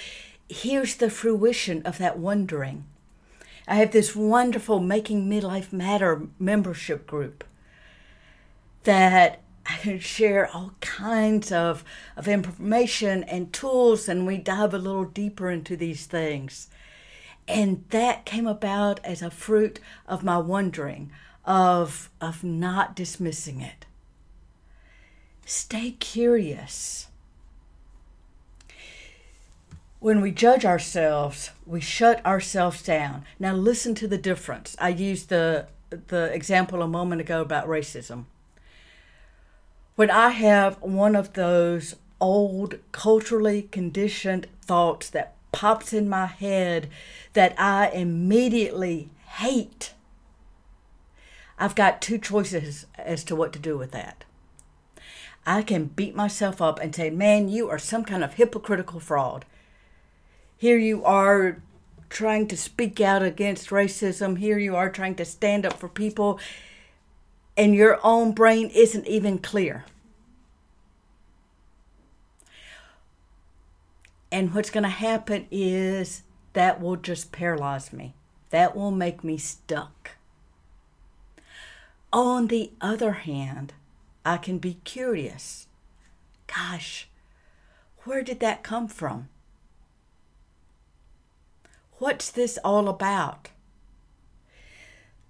here's 0.48 0.96
the 0.96 1.10
fruition 1.10 1.82
of 1.84 1.98
that 1.98 2.18
wondering. 2.18 2.86
I 3.68 3.76
have 3.76 3.92
this 3.92 4.16
wonderful 4.16 4.80
Making 4.80 5.30
Midlife 5.30 5.74
Matter 5.74 6.28
membership 6.40 7.06
group 7.06 7.44
that 8.84 9.42
I 9.70 9.76
can 9.80 10.00
share 10.00 10.48
all 10.48 10.72
kinds 10.80 11.52
of, 11.52 11.84
of 12.16 12.28
information 12.28 13.26
and 13.26 13.52
tools, 13.52 14.08
and 14.08 14.26
we 14.26 14.38
dive 14.38 14.74
a 14.74 14.78
little 14.78 15.04
deeper 15.04 15.50
into 15.50 15.76
these 15.76 16.06
things. 16.06 16.70
And 17.50 17.84
that 17.90 18.26
came 18.26 18.48
about 18.48 19.04
as 19.04 19.22
a 19.22 19.30
fruit 19.30 19.82
of 20.08 20.24
my 20.24 20.38
wondering, 20.38 21.12
of, 21.44 22.10
of 22.22 22.46
not 22.46 22.96
dismissing 22.96 23.60
it. 23.60 23.86
Stay 25.46 25.92
curious. 25.92 27.07
When 30.00 30.22
we 30.22 30.32
judge 30.32 30.64
ourselves, 30.64 31.52
we 31.66 31.82
shut 31.82 32.24
ourselves 32.26 32.84
down. 32.84 33.26
Now 33.40 33.54
listen 33.54 33.96
to 33.96 34.08
the 34.08 34.18
difference. 34.18 34.76
I 34.80 34.90
used 34.90 35.30
the 35.30 35.68
the 35.90 36.32
example 36.34 36.82
a 36.82 36.88
moment 36.88 37.22
ago 37.22 37.42
about 37.42 37.68
racism. 37.68 38.26
When 39.96 40.12
I 40.12 40.30
have 40.30 40.82
one 40.82 41.16
of 41.16 41.34
those 41.34 41.96
old 42.20 42.80
culturally 42.92 43.64
conditioned 43.64 44.48
thoughts 44.62 45.10
that 45.10 45.36
pops 45.52 45.94
in 45.94 46.10
my 46.10 46.26
head 46.28 46.90
that 47.34 47.56
I 47.58 47.90
immediately 47.90 49.10
hate, 49.38 49.94
I've 51.58 51.74
got 51.74 52.02
two 52.02 52.20
choices 52.20 52.86
as 52.98 53.24
to 53.24 53.36
what 53.36 53.54
to 53.54 53.60
do 53.60 53.78
with 53.78 53.92
that. 53.92 54.26
I 55.46 55.62
can 55.64 55.86
beat 55.86 56.16
myself 56.16 56.62
up 56.62 56.80
and 56.80 56.94
say, 56.94 57.10
man, 57.10 57.48
you 57.48 57.70
are 57.70 57.80
some 57.80 58.04
kind 58.04 58.24
of 58.24 58.34
hypocritical 58.34 59.00
fraud. 59.00 59.46
Here 60.58 60.78
you 60.78 61.04
are 61.04 61.62
trying 62.10 62.48
to 62.48 62.58
speak 62.58 63.00
out 63.00 63.22
against 63.22 63.70
racism. 63.70 64.40
Here 64.40 64.58
you 64.58 64.76
are 64.76 64.90
trying 64.90 65.16
to 65.16 65.26
stand 65.26 65.66
up 65.66 65.74
for 65.74 65.88
people, 65.88 66.40
and 67.56 67.76
your 67.76 68.00
own 68.04 68.32
brain 68.32 68.72
isn't 68.74 69.06
even 69.06 69.38
clear. 69.38 69.86
And 74.32 74.54
what's 74.54 74.70
going 74.70 74.84
to 74.84 74.90
happen 74.90 75.48
is 75.52 76.24
that 76.54 76.82
will 76.82 76.96
just 76.96 77.32
paralyze 77.32 77.94
me. 77.94 78.16
That 78.50 78.76
will 78.76 78.92
make 78.92 79.24
me 79.24 79.38
stuck. 79.38 80.12
On 82.12 82.48
the 82.48 82.72
other 82.82 83.12
hand, 83.14 83.74
I 84.26 84.38
can 84.38 84.58
be 84.58 84.80
curious. 84.84 85.68
Gosh, 86.48 87.08
where 88.06 88.24
did 88.24 88.40
that 88.40 88.64
come 88.64 88.88
from? 88.88 89.30
What's 92.00 92.30
this 92.30 92.60
all 92.64 92.88
about? 92.88 93.50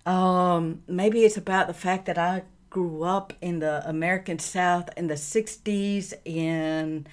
Um, 0.06 0.84
maybe 0.88 1.24
it's 1.24 1.38
about 1.38 1.68
the 1.68 1.74
fact 1.74 2.06
that 2.08 2.18
I 2.18 2.44
grew 2.70 3.04
up 3.04 3.34
in 3.42 3.60
the 3.60 3.88
American 3.88 4.38
South 4.40 4.90
in 4.98 5.08
the 5.08 5.16
60s 5.16 6.14
in 6.26 7.08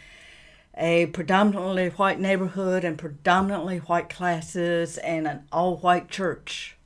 a 0.76 1.06
predominantly 1.06 1.88
white 1.90 2.18
neighborhood 2.18 2.84
and 2.84 2.98
predominantly 2.98 3.78
white 3.78 4.10
classes 4.10 4.98
and 4.98 5.28
an 5.28 5.44
all 5.52 5.76
white 5.76 6.08
church. 6.10 6.76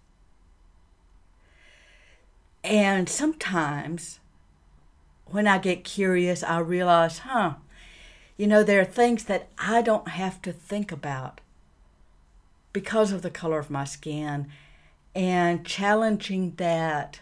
And 2.63 3.09
sometimes 3.09 4.21
when 5.25 5.47
I 5.47 5.57
get 5.57 5.85
curious, 5.85 6.43
I 6.43 6.59
realize, 6.59 7.21
huh, 7.21 7.55
you 8.37 8.47
know, 8.47 8.63
there 8.63 8.81
are 8.81 8.85
things 8.85 9.25
that 9.25 9.49
I 9.59 9.81
don't 9.81 10.09
have 10.09 10.43
to 10.43 10.53
think 10.53 10.93
about 10.93 11.41
because 12.79 13.11
of 13.11 13.23
the 13.23 13.31
color 13.31 13.59
of 13.59 13.71
my 13.71 13.85
skin. 13.85 14.47
And 15.15 15.67
challenging 15.67 16.55
that 16.59 17.21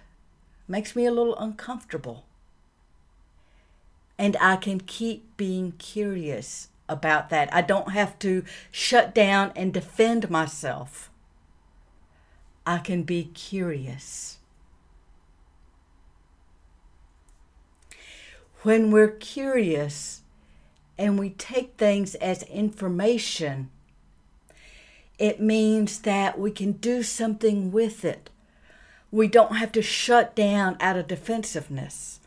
makes 0.68 0.94
me 0.94 1.06
a 1.06 1.10
little 1.10 1.36
uncomfortable. 1.36 2.26
And 4.18 4.36
I 4.38 4.56
can 4.56 4.80
keep 4.80 5.36
being 5.36 5.72
curious 5.72 6.68
about 6.88 7.30
that. 7.30 7.48
I 7.54 7.62
don't 7.62 7.92
have 7.92 8.18
to 8.18 8.44
shut 8.70 9.14
down 9.14 9.52
and 9.56 9.72
defend 9.72 10.28
myself. 10.28 11.10
I 12.66 12.78
can 12.78 13.02
be 13.02 13.24
curious. 13.24 14.36
when 18.66 18.90
we're 18.90 19.06
curious 19.06 20.22
and 20.98 21.16
we 21.16 21.30
take 21.30 21.74
things 21.76 22.16
as 22.16 22.42
information, 22.44 23.70
it 25.18 25.40
means 25.40 26.00
that 26.00 26.38
we 26.38 26.50
can 26.50 26.72
do 26.72 27.02
something 27.02 27.72
with 27.72 28.04
it. 28.04 28.30
We 29.10 29.28
don't 29.28 29.56
have 29.56 29.72
to 29.72 29.82
shut 29.82 30.34
down 30.34 30.76
out 30.80 30.96
of 30.96 31.06
defensiveness. 31.06 32.20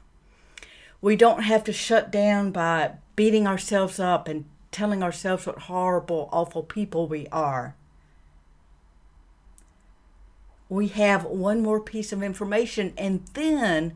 We 1.01 1.15
don't 1.15 1.43
have 1.43 1.63
to 1.65 1.73
shut 1.73 2.11
down 2.11 2.51
by 2.51 2.93
beating 3.15 3.47
ourselves 3.47 3.99
up 3.99 4.27
and 4.27 4.45
telling 4.71 5.03
ourselves 5.03 5.45
what 5.45 5.59
horrible, 5.59 6.29
awful 6.31 6.63
people 6.63 7.07
we 7.07 7.27
are. 7.27 7.75
we 10.69 10.87
have 10.87 11.25
one 11.25 11.61
more 11.61 11.79
piece 11.79 12.13
of 12.13 12.21
information, 12.21 12.93
and 12.95 13.25
then 13.33 13.93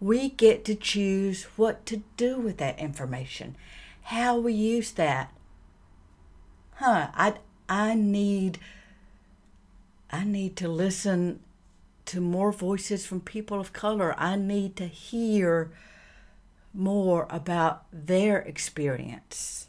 we 0.00 0.28
get 0.28 0.64
to 0.64 0.74
choose 0.74 1.44
what 1.56 1.86
to 1.86 2.02
do 2.16 2.38
with 2.38 2.58
that 2.58 2.78
information, 2.78 3.56
how 4.02 4.36
we 4.36 4.52
use 4.52 4.90
that. 4.92 5.32
Huh, 6.74 7.08
I, 7.14 7.34
I 7.68 7.94
need 7.94 8.58
I 10.10 10.24
need 10.24 10.56
to 10.56 10.68
listen 10.68 11.40
to 12.06 12.20
more 12.20 12.52
voices 12.52 13.04
from 13.04 13.20
people 13.20 13.58
of 13.58 13.72
color. 13.72 14.14
I 14.16 14.36
need 14.36 14.76
to 14.76 14.86
hear 14.86 15.72
more 16.72 17.26
about 17.28 17.84
their 17.92 18.38
experience 18.38 19.66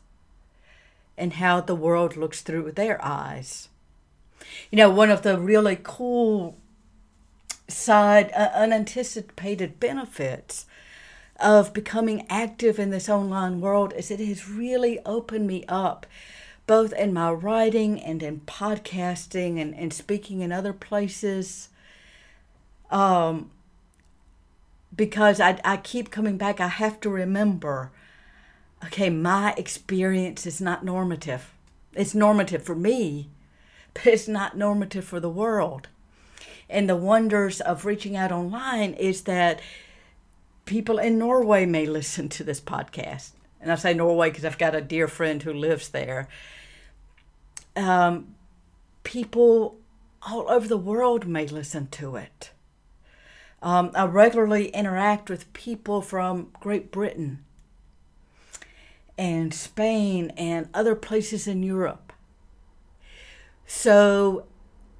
and 1.17 1.33
how 1.33 1.61
the 1.61 1.75
world 1.75 2.15
looks 2.15 2.41
through 2.41 2.71
their 2.73 3.03
eyes. 3.03 3.69
You 4.69 4.77
know, 4.77 4.89
one 4.89 5.09
of 5.09 5.23
the 5.23 5.39
really 5.39 5.79
cool 5.81 6.55
side, 7.67 8.31
uh, 8.33 8.49
unanticipated 8.53 9.79
benefits 9.79 10.65
of 11.39 11.73
becoming 11.73 12.25
active 12.29 12.77
in 12.79 12.91
this 12.91 13.09
online 13.09 13.61
world 13.61 13.93
is 13.95 14.11
it 14.11 14.19
has 14.19 14.47
really 14.47 14.99
opened 15.05 15.47
me 15.47 15.63
up 15.67 16.05
both 16.67 16.93
in 16.93 17.13
my 17.13 17.31
writing 17.31 17.99
and 17.99 18.21
in 18.21 18.41
podcasting 18.41 19.59
and, 19.59 19.73
and 19.73 19.93
speaking 19.93 20.41
in 20.41 20.51
other 20.51 20.73
places. 20.73 21.69
Um, 22.91 23.49
because 24.95 25.39
I, 25.39 25.59
I 25.63 25.77
keep 25.77 26.11
coming 26.11 26.37
back, 26.37 26.59
I 26.59 26.67
have 26.67 26.99
to 27.01 27.09
remember 27.09 27.91
okay, 28.85 29.09
my 29.09 29.53
experience 29.57 30.45
is 30.45 30.61
not 30.61 30.85
normative. 30.85 31.51
It's 31.93 32.13
normative 32.13 32.63
for 32.63 32.75
me, 32.75 33.29
but 33.93 34.05
it's 34.05 34.27
not 34.27 34.57
normative 34.57 35.03
for 35.03 35.19
the 35.19 35.29
world. 35.29 35.87
And 36.69 36.89
the 36.89 36.95
wonders 36.95 37.61
of 37.61 37.85
reaching 37.85 38.15
out 38.15 38.31
online 38.31 38.93
is 38.93 39.23
that 39.23 39.61
people 40.65 40.99
in 40.99 41.17
Norway 41.17 41.65
may 41.65 41.85
listen 41.85 42.29
to 42.29 42.43
this 42.43 42.61
podcast. 42.61 43.31
And 43.67 43.73
I 43.73 43.75
say 43.75 43.93
Norway 43.93 44.29
because 44.29 44.45
I've 44.45 44.57
got 44.57 44.75
a 44.75 44.79
dear 44.79 45.09
friend 45.09 45.43
who 45.43 45.51
lives 45.51 45.89
there 45.89 46.29
um, 47.77 48.35
people 49.03 49.77
all 50.23 50.49
over 50.49 50.67
the 50.67 50.77
world 50.77 51.27
may 51.27 51.45
listen 51.45 51.87
to 51.87 52.15
it. 52.15 52.51
Um, 53.61 53.91
I 53.95 54.05
regularly 54.05 54.67
interact 54.69 55.29
with 55.29 55.51
people 55.53 56.01
from 56.01 56.49
Great 56.59 56.91
Britain 56.91 57.43
and 59.17 59.53
Spain 59.53 60.31
and 60.37 60.69
other 60.73 60.95
places 60.95 61.47
in 61.47 61.63
Europe. 61.63 62.13
So, 63.65 64.45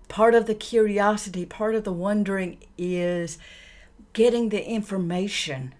part 0.07 0.33
of 0.33 0.45
the 0.45 0.55
curiosity, 0.55 1.45
part 1.45 1.75
of 1.75 1.83
the 1.83 1.93
wondering 1.93 2.57
is 2.77 3.37
getting 4.13 4.49
the 4.49 4.65
information 4.67 5.73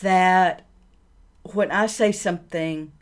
that 0.00 0.64
when 1.52 1.70
I 1.70 1.86
say 1.86 2.12
something, 2.12 2.92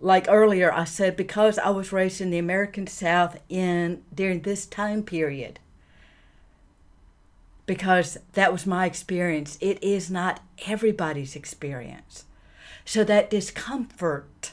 like 0.00 0.26
earlier 0.28 0.72
I 0.72 0.84
said 0.84 1.16
because 1.16 1.58
I 1.58 1.70
was 1.70 1.92
raised 1.92 2.20
in 2.20 2.30
the 2.30 2.38
American 2.38 2.86
South 2.86 3.38
in 3.48 4.02
during 4.14 4.42
this 4.42 4.66
time 4.66 5.02
period. 5.02 5.58
Because 7.64 8.18
that 8.34 8.52
was 8.52 8.66
my 8.66 8.86
experience. 8.86 9.58
It 9.60 9.82
is 9.82 10.10
not 10.10 10.40
everybody's 10.66 11.34
experience. 11.34 12.24
So 12.84 13.02
that 13.04 13.30
discomfort 13.30 14.52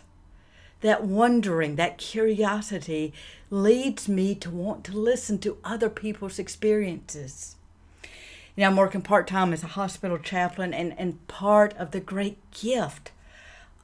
that 0.83 1.03
wondering 1.03 1.77
that 1.77 1.97
curiosity 1.97 3.13
leads 3.49 4.09
me 4.09 4.35
to 4.35 4.49
want 4.49 4.83
to 4.83 4.91
listen 4.91 5.39
to 5.39 5.57
other 5.63 5.89
people's 5.89 6.37
experiences. 6.37 7.55
Know, 8.55 8.67
I'm 8.67 8.75
working 8.75 9.01
part 9.01 9.25
time 9.25 9.53
as 9.53 9.63
a 9.63 9.67
hospital 9.67 10.19
chaplain, 10.19 10.73
and, 10.73 10.93
and 10.99 11.25
part 11.27 11.73
of 11.77 11.91
the 11.91 12.01
great 12.01 12.37
gift 12.51 13.11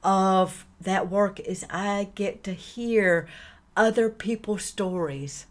of 0.02 0.64
that 0.80 1.10
work 1.10 1.40
is 1.40 1.64
I 1.70 2.08
get 2.14 2.42
to 2.44 2.52
hear 2.52 3.28
other 3.76 4.08
people's 4.08 4.64
stories. 4.64 5.46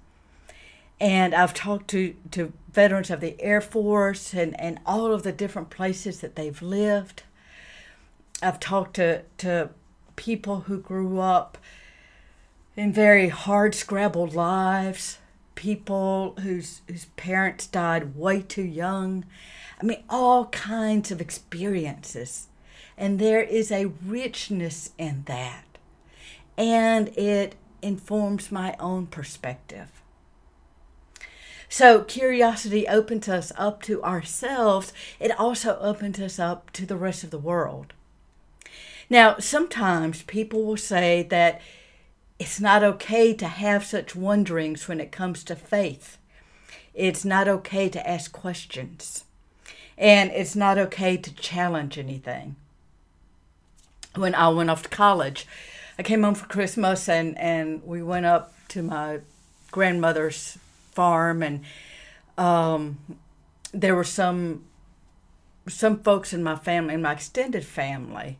And 1.00 1.34
I've 1.34 1.54
talked 1.54 1.90
to, 1.92 2.16
to 2.32 2.52
veterans 2.72 3.10
of 3.10 3.22
the 3.22 3.40
Air 3.40 3.62
Force 3.62 4.34
and, 4.34 4.60
and 4.60 4.80
all 4.86 5.14
of 5.14 5.24
the 5.24 5.32
different 5.32 5.70
places 5.70 6.20
that 6.20 6.36
they've 6.36 6.62
lived. 6.62 7.24
I've 8.42 8.60
talked 8.60 8.96
to, 8.96 9.24
to 9.40 9.70
people 10.16 10.62
who 10.62 10.80
grew 10.80 11.20
up 11.20 11.58
in 12.76 12.92
very 12.92 13.30
hard 13.30 13.76
scrabbled 13.76 14.34
lives, 14.34 15.20
people 15.56 16.36
whose, 16.42 16.82
whose 16.88 17.06
parents 17.16 17.68
died 17.68 18.16
way 18.16 18.42
too 18.42 18.64
young. 18.64 19.26
I 19.82 19.86
mean, 19.86 20.04
all 20.10 20.48
kinds 20.48 21.12
of 21.12 21.22
experiences 21.22 22.49
and 23.00 23.18
there 23.18 23.42
is 23.42 23.72
a 23.72 23.86
richness 24.06 24.92
in 24.98 25.24
that. 25.26 25.64
And 26.58 27.08
it 27.18 27.56
informs 27.82 28.52
my 28.52 28.76
own 28.78 29.08
perspective. 29.08 29.88
So, 31.70 32.04
curiosity 32.04 32.88
opens 32.88 33.30
us 33.30 33.54
up 33.56 33.82
to 33.84 34.04
ourselves. 34.04 34.92
It 35.20 35.40
also 35.40 35.80
opens 35.80 36.20
us 36.20 36.40
up 36.40 36.72
to 36.72 36.86
the 36.86 36.98
rest 36.98 37.24
of 37.24 37.32
the 37.32 37.38
world. 37.38 37.94
Now, 39.10 39.38
sometimes 39.38 40.24
people 40.24 40.66
will 40.66 40.78
say 40.78 41.24
that 41.30 41.62
it's 42.38 42.60
not 42.60 42.84
okay 42.84 43.34
to 43.34 43.48
have 43.48 43.86
such 43.86 44.16
wonderings 44.16 44.88
when 44.88 45.00
it 45.00 45.12
comes 45.12 45.44
to 45.46 45.56
faith. 45.56 46.18
It's 46.94 47.24
not 47.24 47.48
okay 47.48 47.88
to 47.88 48.10
ask 48.10 48.32
questions. 48.34 49.24
And 49.98 50.32
it's 50.32 50.56
not 50.56 50.78
okay 50.78 51.16
to 51.16 51.34
challenge 51.36 51.98
anything 51.98 52.56
when 54.16 54.36
I 54.36 54.50
went 54.50 54.70
off 54.70 54.84
to 54.84 54.90
college. 54.90 55.48
I 55.98 56.04
came 56.04 56.24
home 56.24 56.36
for 56.36 56.48
Christmas 56.48 57.10
and, 57.10 57.38
and 57.38 57.84
we 57.84 58.02
went 58.02 58.26
up 58.26 58.54
to 58.70 58.82
my 58.82 59.20
grandmother's 59.72 60.58
farm 60.92 61.44
and 61.44 61.62
um, 62.38 62.98
there 63.74 63.96
were 63.96 64.04
some 64.04 64.66
some 65.68 66.00
folks 66.00 66.34
in 66.34 66.44
my 66.44 66.56
family, 66.56 66.96
in 66.96 67.02
my 67.02 67.14
extended 67.14 67.64
family, 67.64 68.40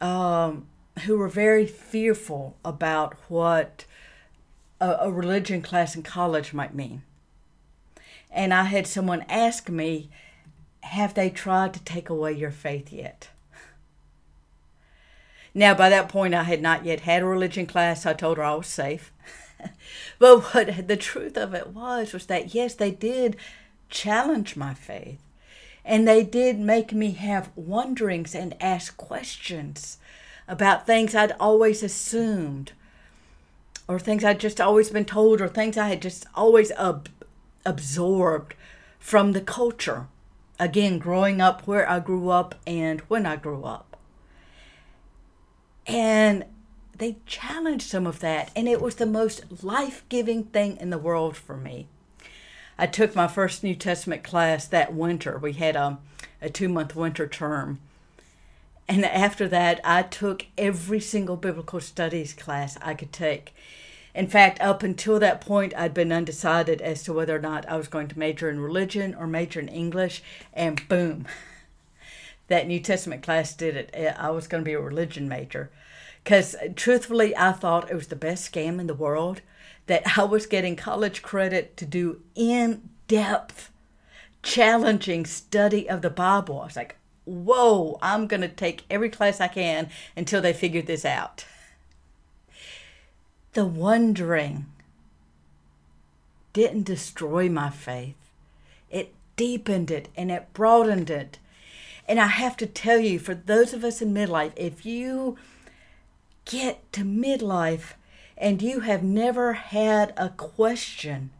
um, 0.00 0.66
who 1.04 1.16
were 1.16 1.28
very 1.28 1.66
fearful 1.66 2.56
about 2.64 3.14
what 3.28 3.84
a, 4.80 4.96
a 5.00 5.10
religion 5.10 5.62
class 5.62 5.96
in 5.96 6.02
college 6.02 6.52
might 6.52 6.74
mean. 6.74 7.02
And 8.30 8.52
I 8.52 8.64
had 8.64 8.86
someone 8.86 9.24
ask 9.28 9.68
me, 9.68 10.10
Have 10.82 11.14
they 11.14 11.30
tried 11.30 11.72
to 11.74 11.84
take 11.84 12.10
away 12.10 12.32
your 12.32 12.50
faith 12.50 12.92
yet? 12.92 13.28
Now, 15.56 15.72
by 15.72 15.88
that 15.88 16.10
point, 16.10 16.34
I 16.34 16.42
had 16.42 16.60
not 16.60 16.84
yet 16.84 17.00
had 17.00 17.22
a 17.22 17.26
religion 17.26 17.64
class. 17.64 18.04
I 18.04 18.12
told 18.12 18.36
her 18.36 18.44
I 18.44 18.56
was 18.56 18.66
safe. 18.66 19.10
but 20.18 20.42
what 20.52 20.86
the 20.86 20.98
truth 20.98 21.38
of 21.38 21.54
it 21.54 21.68
was 21.68 22.12
was 22.12 22.26
that 22.26 22.54
yes, 22.54 22.74
they 22.74 22.90
did 22.90 23.38
challenge 23.88 24.54
my 24.54 24.74
faith, 24.74 25.22
and 25.82 26.06
they 26.06 26.22
did 26.22 26.58
make 26.58 26.92
me 26.92 27.12
have 27.12 27.48
wonderings 27.56 28.34
and 28.34 28.54
ask 28.60 28.98
questions 28.98 29.96
about 30.46 30.86
things 30.86 31.14
I'd 31.14 31.32
always 31.40 31.82
assumed, 31.82 32.72
or 33.88 33.98
things 33.98 34.24
I'd 34.24 34.40
just 34.40 34.60
always 34.60 34.90
been 34.90 35.06
told, 35.06 35.40
or 35.40 35.48
things 35.48 35.78
I 35.78 35.88
had 35.88 36.02
just 36.02 36.26
always 36.34 36.70
ab- 36.72 37.08
absorbed 37.64 38.52
from 38.98 39.32
the 39.32 39.40
culture. 39.40 40.06
Again, 40.60 40.98
growing 40.98 41.40
up 41.40 41.66
where 41.66 41.88
I 41.88 41.98
grew 42.00 42.28
up 42.28 42.56
and 42.66 43.00
when 43.08 43.24
I 43.24 43.36
grew 43.36 43.64
up. 43.64 43.95
And 45.86 46.44
they 46.96 47.16
challenged 47.26 47.88
some 47.88 48.06
of 48.06 48.20
that, 48.20 48.50
and 48.56 48.68
it 48.68 48.80
was 48.80 48.96
the 48.96 49.06
most 49.06 49.62
life 49.62 50.04
giving 50.08 50.44
thing 50.44 50.76
in 50.78 50.90
the 50.90 50.98
world 50.98 51.36
for 51.36 51.56
me. 51.56 51.86
I 52.78 52.86
took 52.86 53.14
my 53.14 53.28
first 53.28 53.62
New 53.62 53.74
Testament 53.74 54.22
class 54.22 54.66
that 54.68 54.92
winter. 54.92 55.38
We 55.38 55.54
had 55.54 55.76
um, 55.76 55.98
a, 56.42 56.46
a 56.46 56.50
two 56.50 56.68
month 56.68 56.94
winter 56.94 57.26
term. 57.26 57.80
And 58.88 59.04
after 59.04 59.48
that, 59.48 59.80
I 59.82 60.02
took 60.02 60.46
every 60.56 61.00
single 61.00 61.36
biblical 61.36 61.80
studies 61.80 62.32
class 62.32 62.78
I 62.82 62.94
could 62.94 63.12
take. 63.12 63.54
In 64.14 64.28
fact, 64.28 64.60
up 64.60 64.82
until 64.82 65.18
that 65.18 65.40
point, 65.40 65.74
I'd 65.76 65.92
been 65.92 66.12
undecided 66.12 66.80
as 66.80 67.02
to 67.02 67.12
whether 67.12 67.36
or 67.36 67.40
not 67.40 67.68
I 67.68 67.76
was 67.76 67.88
going 67.88 68.08
to 68.08 68.18
major 68.18 68.48
in 68.48 68.60
religion 68.60 69.14
or 69.14 69.26
major 69.26 69.60
in 69.60 69.68
English, 69.68 70.22
and 70.54 70.86
boom, 70.88 71.26
that 72.48 72.66
New 72.66 72.80
Testament 72.80 73.22
class 73.22 73.54
did 73.54 73.76
it. 73.76 73.90
Eh, 73.92 74.12
I 74.16 74.30
was 74.30 74.46
going 74.46 74.62
to 74.62 74.68
be 74.68 74.74
a 74.74 74.80
religion 74.80 75.28
major. 75.28 75.70
Because 76.22 76.54
eh, 76.56 76.68
truthfully, 76.74 77.36
I 77.36 77.52
thought 77.52 77.90
it 77.90 77.94
was 77.94 78.08
the 78.08 78.16
best 78.16 78.50
scam 78.50 78.78
in 78.78 78.86
the 78.86 78.94
world 78.94 79.40
that 79.86 80.18
I 80.18 80.24
was 80.24 80.46
getting 80.46 80.76
college 80.76 81.22
credit 81.22 81.76
to 81.76 81.86
do 81.86 82.20
in 82.34 82.88
depth, 83.08 83.70
challenging 84.42 85.26
study 85.26 85.88
of 85.88 86.02
the 86.02 86.10
Bible. 86.10 86.60
I 86.60 86.64
was 86.66 86.76
like, 86.76 86.96
whoa, 87.24 87.98
I'm 88.02 88.26
going 88.26 88.40
to 88.40 88.48
take 88.48 88.84
every 88.90 89.10
class 89.10 89.40
I 89.40 89.48
can 89.48 89.90
until 90.16 90.40
they 90.40 90.52
figure 90.52 90.82
this 90.82 91.04
out. 91.04 91.44
The 93.52 93.64
wondering 93.64 94.66
didn't 96.52 96.84
destroy 96.84 97.48
my 97.48 97.70
faith. 97.70 98.16
It 98.90 99.14
deepened 99.36 99.90
it 99.90 100.08
and 100.16 100.30
it 100.30 100.52
broadened 100.52 101.10
it. 101.10 101.38
And 102.08 102.20
I 102.20 102.26
have 102.26 102.56
to 102.58 102.66
tell 102.66 102.98
you, 102.98 103.18
for 103.18 103.34
those 103.34 103.72
of 103.72 103.84
us 103.84 104.00
in 104.00 104.14
midlife, 104.14 104.52
if 104.56 104.86
you 104.86 105.36
get 106.44 106.90
to 106.92 107.02
midlife 107.02 107.94
and 108.38 108.62
you 108.62 108.80
have 108.80 109.02
never 109.02 109.54
had 109.54 110.12
a 110.16 110.28
question 110.30 111.30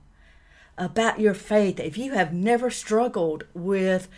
about 0.77 1.21
your 1.21 1.35
faith, 1.35 1.79
if 1.79 1.97
you 1.97 2.13
have 2.13 2.33
never 2.33 2.71
struggled 2.71 3.45
with 3.55 4.09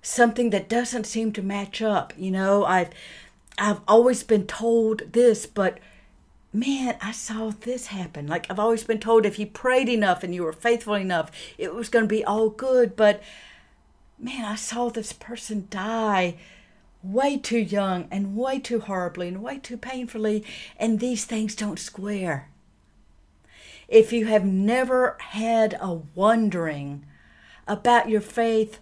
something 0.00 0.50
that 0.50 0.68
doesn't 0.68 1.04
seem 1.04 1.32
to 1.32 1.42
match 1.42 1.82
up, 1.82 2.12
you 2.16 2.30
know, 2.30 2.64
I've 2.64 2.90
I've 3.56 3.80
always 3.86 4.24
been 4.24 4.46
told 4.46 5.12
this, 5.12 5.46
but 5.46 5.78
man, 6.52 6.96
I 7.02 7.12
saw 7.12 7.50
this 7.50 7.88
happen. 7.88 8.26
Like 8.26 8.50
I've 8.50 8.58
always 8.58 8.84
been 8.84 9.00
told 9.00 9.26
if 9.26 9.38
you 9.38 9.46
prayed 9.46 9.88
enough 9.88 10.22
and 10.22 10.34
you 10.34 10.44
were 10.44 10.52
faithful 10.52 10.94
enough, 10.94 11.30
it 11.58 11.74
was 11.74 11.88
going 11.88 12.04
to 12.04 12.08
be 12.08 12.24
all 12.24 12.48
good, 12.48 12.96
but 12.96 13.22
man, 14.18 14.44
I 14.44 14.54
saw 14.54 14.88
this 14.88 15.12
person 15.12 15.66
die 15.70 16.36
way 17.02 17.36
too 17.36 17.58
young 17.58 18.08
and 18.10 18.34
way 18.36 18.58
too 18.58 18.80
horribly 18.80 19.28
and 19.28 19.42
way 19.42 19.58
too 19.58 19.76
painfully, 19.76 20.44
and 20.78 20.98
these 20.98 21.24
things 21.24 21.54
don't 21.54 21.78
square. 21.78 22.48
If 23.88 24.12
you 24.12 24.26
have 24.26 24.44
never 24.44 25.16
had 25.20 25.76
a 25.80 25.92
wondering 25.92 27.04
about 27.68 28.08
your 28.08 28.22
faith, 28.22 28.78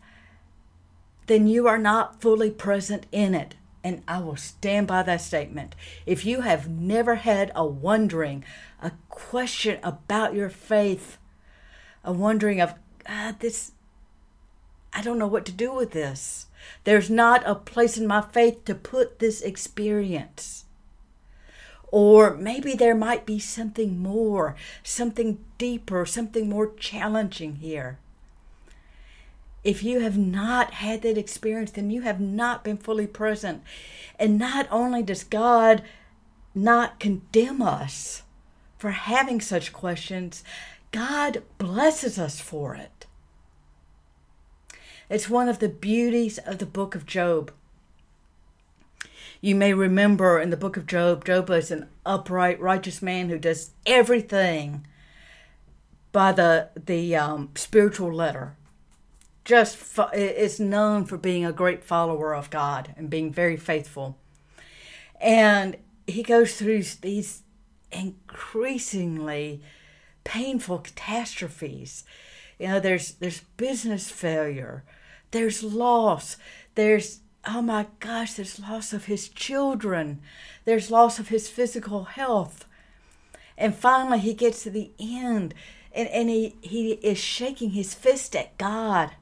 then 1.27 1.47
you 1.47 1.67
are 1.67 1.79
not 1.79 2.21
fully 2.21 2.51
present 2.51 3.07
in 3.11 3.35
it. 3.35 3.57
And 3.85 4.03
I 4.07 4.21
will 4.21 4.37
stand 4.37 4.87
by 4.87 5.03
that 5.03 5.21
statement. 5.21 5.75
If 6.07 6.25
you 6.25 6.43
have 6.43 6.69
never 6.69 7.17
had 7.17 7.51
a 7.57 7.67
wondering, 7.67 8.45
a 8.81 8.93
question 9.09 9.81
about 9.83 10.35
your 10.35 10.51
faith, 10.51 11.19
a 12.05 12.13
wondering 12.13 12.61
of, 12.61 12.75
God, 13.07 13.41
this, 13.41 13.73
I 14.93 15.03
don't 15.03 15.19
know 15.19 15.27
what 15.27 15.47
to 15.47 15.53
do 15.53 15.73
with 15.73 15.93
this. 15.93 16.47
There's 16.85 17.11
not 17.11 17.43
a 17.47 17.55
place 17.55 17.97
in 17.97 18.07
my 18.07 18.21
faith 18.21 18.65
to 18.67 18.75
put 18.75 19.19
this 19.19 19.41
experience. 19.41 20.65
Or 21.91 22.35
maybe 22.35 22.75
there 22.75 22.95
might 22.95 23.27
be 23.27 23.39
something 23.39 23.99
more, 23.99 24.57
something 24.83 25.45
deeper, 25.59 26.07
something 26.07 26.49
more 26.49 26.73
challenging 26.75 27.57
here. 27.57 27.99
If 29.63 29.83
you 29.85 30.01
have 30.01 30.19
not 30.19 30.75
had 30.75 31.03
that 31.03 31.19
experience, 31.19 31.71
then 31.71 31.91
you 31.91 32.03
have 32.03 32.21
not 32.21 32.65
been 32.65 32.79
fully 32.79 33.07
present. 33.07 33.63
And 34.19 34.39
not 34.39 34.67
only 34.71 35.03
does 35.03 35.23
God 35.23 35.83
not 36.55 36.99
condemn 36.99 37.63
us 37.63 38.23
for 38.79 38.91
having 38.91 39.41
such 39.41 39.73
questions, 39.73 40.43
God 40.91 41.43
blesses 41.59 42.19
us 42.19 42.41
for 42.41 42.75
it. 42.75 43.02
It's 45.13 45.29
one 45.29 45.51
of 45.51 45.59
the 45.59 45.69
beauties 45.69 46.39
of 46.39 46.57
the 46.57 46.65
book 46.65 46.95
of 46.95 47.05
Job. 47.05 47.53
You 49.43 49.55
may 49.55 49.75
remember 49.75 50.41
in 50.41 50.49
the 50.49 50.57
book 50.57 50.79
of 50.79 50.87
Job, 50.87 51.27
Job 51.27 51.51
was 51.51 51.71
an 51.71 51.91
upright, 52.07 52.59
righteous 52.59 53.03
man 53.03 53.29
who 53.29 53.37
does 53.37 53.73
everything 53.85 54.87
by 56.13 56.33
the 56.33 56.71
the 56.83 57.15
um, 57.15 57.51
spiritual 57.55 58.11
letter 58.11 58.57
just 59.45 59.77
is 60.15 60.59
known 60.59 61.05
for 61.05 61.19
being 61.19 61.45
a 61.45 61.53
great 61.53 61.85
follower 61.85 62.35
of 62.35 62.49
God 62.49 62.95
and 62.97 63.11
being 63.11 63.31
very 63.31 63.59
faithful. 63.59 64.17
And 65.21 65.77
he 66.07 66.23
goes 66.23 66.57
through 66.57 66.85
these 67.03 67.43
increasingly 67.91 69.61
painful 70.25 70.79
catastrophes. 70.79 72.05
You 72.59 72.69
know, 72.69 72.81
there's 72.81 73.13
there's 73.13 73.43
business 73.59 74.11
failure, 74.11 74.85
there's 75.33 75.63
loss, 75.63 76.37
there's 76.75 77.21
oh 77.45 77.61
my 77.61 77.87
gosh, 77.99 78.35
there's 78.35 78.61
loss 78.61 78.93
of 78.93 79.07
his 79.07 79.29
children, 79.29 80.21
there's 80.65 80.91
loss 80.91 81.19
of 81.19 81.29
his 81.29 81.49
physical 81.49 82.05
health. 82.05 82.67
And 83.59 83.75
finally 83.75 84.21
he 84.21 84.33
gets 84.33 84.63
to 84.63 84.71
the 84.71 84.93
end 84.99 85.55
and, 85.93 86.09
and 86.09 86.29
he, 86.31 86.55
he 86.61 86.93
is 86.93 87.19
shaking 87.19 87.71
his 87.71 87.95
fist 87.95 88.35
at 88.35 88.57
God 88.59 89.13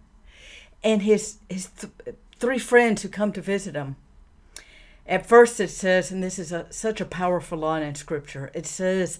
and 0.82 1.02
his 1.02 1.38
his 1.48 1.68
th- 1.68 2.16
three 2.38 2.58
friends 2.58 3.02
who 3.02 3.08
come 3.08 3.32
to 3.32 3.40
visit 3.40 3.74
him. 3.74 3.96
At 5.06 5.26
first, 5.26 5.58
it 5.60 5.70
says, 5.70 6.12
and 6.12 6.22
this 6.22 6.38
is 6.38 6.52
a, 6.52 6.66
such 6.70 7.00
a 7.00 7.04
powerful 7.04 7.58
line 7.58 7.82
in 7.82 7.94
Scripture. 7.94 8.50
It 8.54 8.66
says, 8.66 9.18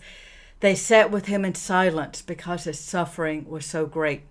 "They 0.61 0.75
sat 0.75 1.11
with 1.11 1.27
him 1.27 1.45
in 1.45 1.55
silence 1.55 2.23
because 2.23 2.65
his 2.65 2.79
suffering 2.79 3.49
was 3.49 3.67
so 3.67 3.87
great." 3.87 4.23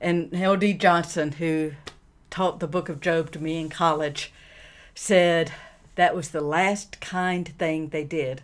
And 0.00 0.34
L.D. 0.34 0.74
Johnson, 0.74 1.32
who 1.32 1.72
taught 2.30 2.60
the 2.60 2.68
Book 2.68 2.88
of 2.88 3.00
Job 3.00 3.30
to 3.32 3.42
me 3.42 3.58
in 3.58 3.68
college, 3.68 4.32
said 4.94 5.52
that 5.96 6.14
was 6.14 6.30
the 6.30 6.40
last 6.40 7.00
kind 7.00 7.48
thing 7.58 7.88
they 7.88 8.04
did 8.04 8.42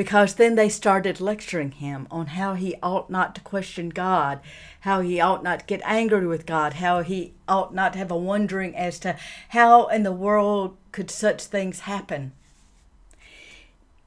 because 0.00 0.36
then 0.36 0.54
they 0.54 0.70
started 0.70 1.20
lecturing 1.20 1.72
him 1.72 2.06
on 2.10 2.28
how 2.28 2.54
he 2.54 2.74
ought 2.82 3.10
not 3.10 3.34
to 3.34 3.40
question 3.42 3.90
God, 3.90 4.40
how 4.80 5.02
he 5.02 5.20
ought 5.20 5.42
not 5.42 5.60
to 5.60 5.66
get 5.66 5.82
angry 5.84 6.26
with 6.26 6.46
God, 6.46 6.72
how 6.74 7.02
he 7.02 7.34
ought 7.46 7.74
not 7.74 7.92
to 7.92 7.98
have 7.98 8.10
a 8.10 8.16
wondering 8.16 8.74
as 8.74 8.98
to 9.00 9.16
how 9.50 9.88
in 9.88 10.02
the 10.02 10.10
world 10.10 10.74
could 10.90 11.10
such 11.10 11.44
things 11.44 11.80
happen. 11.80 12.32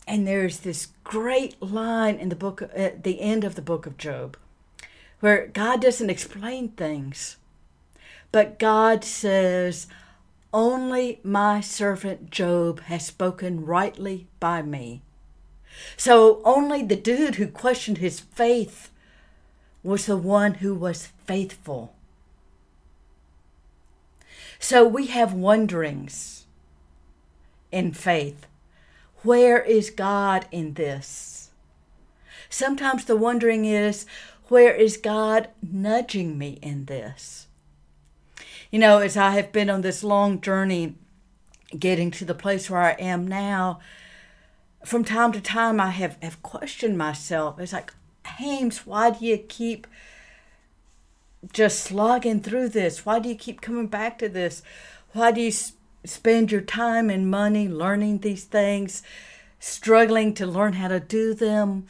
And 0.08 0.28
there's 0.28 0.62
this 0.62 0.88
great 1.04 1.62
line 1.62 2.15
in 2.15 2.30
the 2.30 2.36
book 2.36 2.63
at 2.74 3.04
the 3.04 3.22
end 3.22 3.43
of 3.43 3.54
the 3.54 3.62
book 3.62 3.86
of 3.86 3.96
Job 3.96 4.36
where 5.24 5.48
God 5.48 5.82
doesn't 5.82 6.10
explain 6.10 6.68
things, 6.68 7.38
but 8.34 8.60
God 8.60 9.06
says, 9.06 9.88
Only 10.54 11.22
my 11.24 11.62
servant 11.62 12.30
Job 12.30 12.82
has 12.82 13.06
spoken 13.06 13.66
rightly 13.66 14.28
by 14.42 14.62
me. 14.62 15.02
So 15.96 16.42
only 16.44 16.84
the 16.84 16.98
dude 16.98 17.36
who 17.36 17.48
questioned 17.48 18.00
his 18.00 18.20
faith 18.20 18.90
was 19.82 20.08
the 20.08 20.18
one 20.18 20.56
who 20.56 20.76
was 20.76 21.14
faithful. 21.26 21.96
So 24.60 24.86
we 24.86 25.06
have 25.06 25.32
wonderings 25.32 26.48
in 27.72 27.94
faith. 27.94 28.46
Where 29.22 29.62
is 29.62 29.90
God 29.90 30.48
in 30.52 30.74
this? 30.74 31.50
Sometimes 32.50 33.06
the 33.06 33.16
wondering 33.16 33.64
is, 33.64 34.06
where 34.54 34.76
is 34.76 34.98
God 34.98 35.48
nudging 35.63 36.38
me 36.38 36.60
in 36.62 36.86
this? 36.86 37.48
You 38.70 38.78
know, 38.78 39.00
as 39.00 39.18
I 39.18 39.32
have 39.32 39.52
been 39.52 39.68
on 39.68 39.82
this 39.82 40.04
long 40.04 40.42
journey 40.42 40.94
getting 41.80 42.12
to 42.12 42.24
the 42.24 42.36
place 42.36 42.70
where 42.70 42.84
I 42.84 42.92
am 42.92 43.28
now, 43.28 43.80
from 44.86 45.04
time 45.04 45.32
to 45.32 45.42
time 45.42 45.80
I 45.80 45.89
have, 45.89 46.20
have 46.22 46.44
questioned 46.44 47.00
myself. 47.00 47.60
It's 47.60 47.74
like, 47.74 47.96
Haymes, 48.38 48.86
why 48.86 49.10
do 49.10 49.26
you 49.26 49.39
keep 49.39 49.88
just 51.52 51.80
slogging 51.80 52.39
through 52.39 52.70
this? 52.70 53.08
Why 53.08 53.18
do 53.18 53.30
you 53.30 53.36
keep 53.36 53.60
coming 53.60 53.88
back 53.88 54.20
to 54.20 54.30
this? 54.30 54.62
Why 55.13 55.32
do 55.32 55.42
you 55.42 55.52
spend 56.06 56.52
your 56.52 56.62
time 56.62 57.10
and 57.10 57.28
money 57.28 57.68
learning 57.68 58.20
these 58.20 58.44
things, 58.44 59.02
struggling 59.58 60.36
to 60.36 60.46
learn 60.46 60.74
how 60.74 60.89
to 60.89 61.00
do 61.00 61.34
them? 61.34 61.88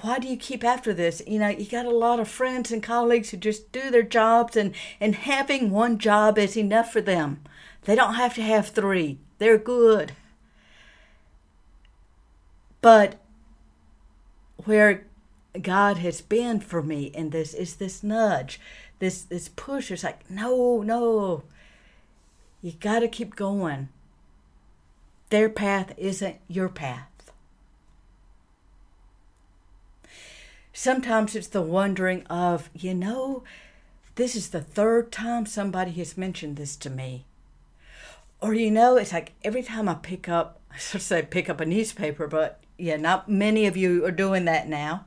Why 0.00 0.18
do 0.18 0.28
you 0.28 0.36
keep 0.36 0.64
after 0.64 0.92
this? 0.92 1.22
You 1.26 1.38
know, 1.38 1.48
you 1.48 1.66
got 1.66 1.86
a 1.86 1.90
lot 1.90 2.20
of 2.20 2.28
friends 2.28 2.72
and 2.72 2.82
colleagues 2.82 3.30
who 3.30 3.36
just 3.36 3.70
do 3.72 3.90
their 3.90 4.02
jobs, 4.02 4.56
and, 4.56 4.74
and 5.00 5.14
having 5.14 5.70
one 5.70 5.98
job 5.98 6.38
is 6.38 6.56
enough 6.56 6.92
for 6.92 7.00
them. 7.00 7.42
They 7.84 7.94
don't 7.94 8.14
have 8.14 8.34
to 8.34 8.42
have 8.42 8.68
three, 8.68 9.18
they're 9.38 9.58
good. 9.58 10.12
But 12.80 13.16
where 14.64 15.06
God 15.60 15.98
has 15.98 16.20
been 16.20 16.60
for 16.60 16.82
me 16.82 17.04
in 17.04 17.30
this 17.30 17.54
is 17.54 17.76
this 17.76 18.02
nudge, 18.02 18.60
this 18.98 19.22
this 19.22 19.48
push. 19.48 19.90
It's 19.90 20.04
like, 20.04 20.28
no, 20.30 20.82
no. 20.82 21.44
You 22.62 22.72
got 22.72 23.00
to 23.00 23.08
keep 23.08 23.36
going. 23.36 23.88
Their 25.30 25.48
path 25.48 25.92
isn't 25.96 26.36
your 26.48 26.68
path. 26.68 27.15
Sometimes 30.78 31.34
it's 31.34 31.46
the 31.46 31.62
wondering 31.62 32.26
of, 32.26 32.68
you 32.74 32.92
know, 32.92 33.42
this 34.16 34.36
is 34.36 34.50
the 34.50 34.60
third 34.60 35.10
time 35.10 35.46
somebody 35.46 35.90
has 35.92 36.18
mentioned 36.18 36.56
this 36.56 36.76
to 36.76 36.90
me. 36.90 37.24
Or, 38.42 38.52
you 38.52 38.70
know, 38.70 38.98
it's 38.98 39.14
like 39.14 39.32
every 39.42 39.62
time 39.62 39.88
I 39.88 39.94
pick 39.94 40.28
up, 40.28 40.60
I 40.70 40.76
should 40.76 41.00
say 41.00 41.22
pick 41.22 41.48
up 41.48 41.62
a 41.62 41.64
newspaper, 41.64 42.26
but 42.26 42.60
yeah, 42.76 42.98
not 42.98 43.26
many 43.26 43.66
of 43.66 43.74
you 43.74 44.04
are 44.04 44.10
doing 44.10 44.44
that 44.44 44.68
now. 44.68 45.06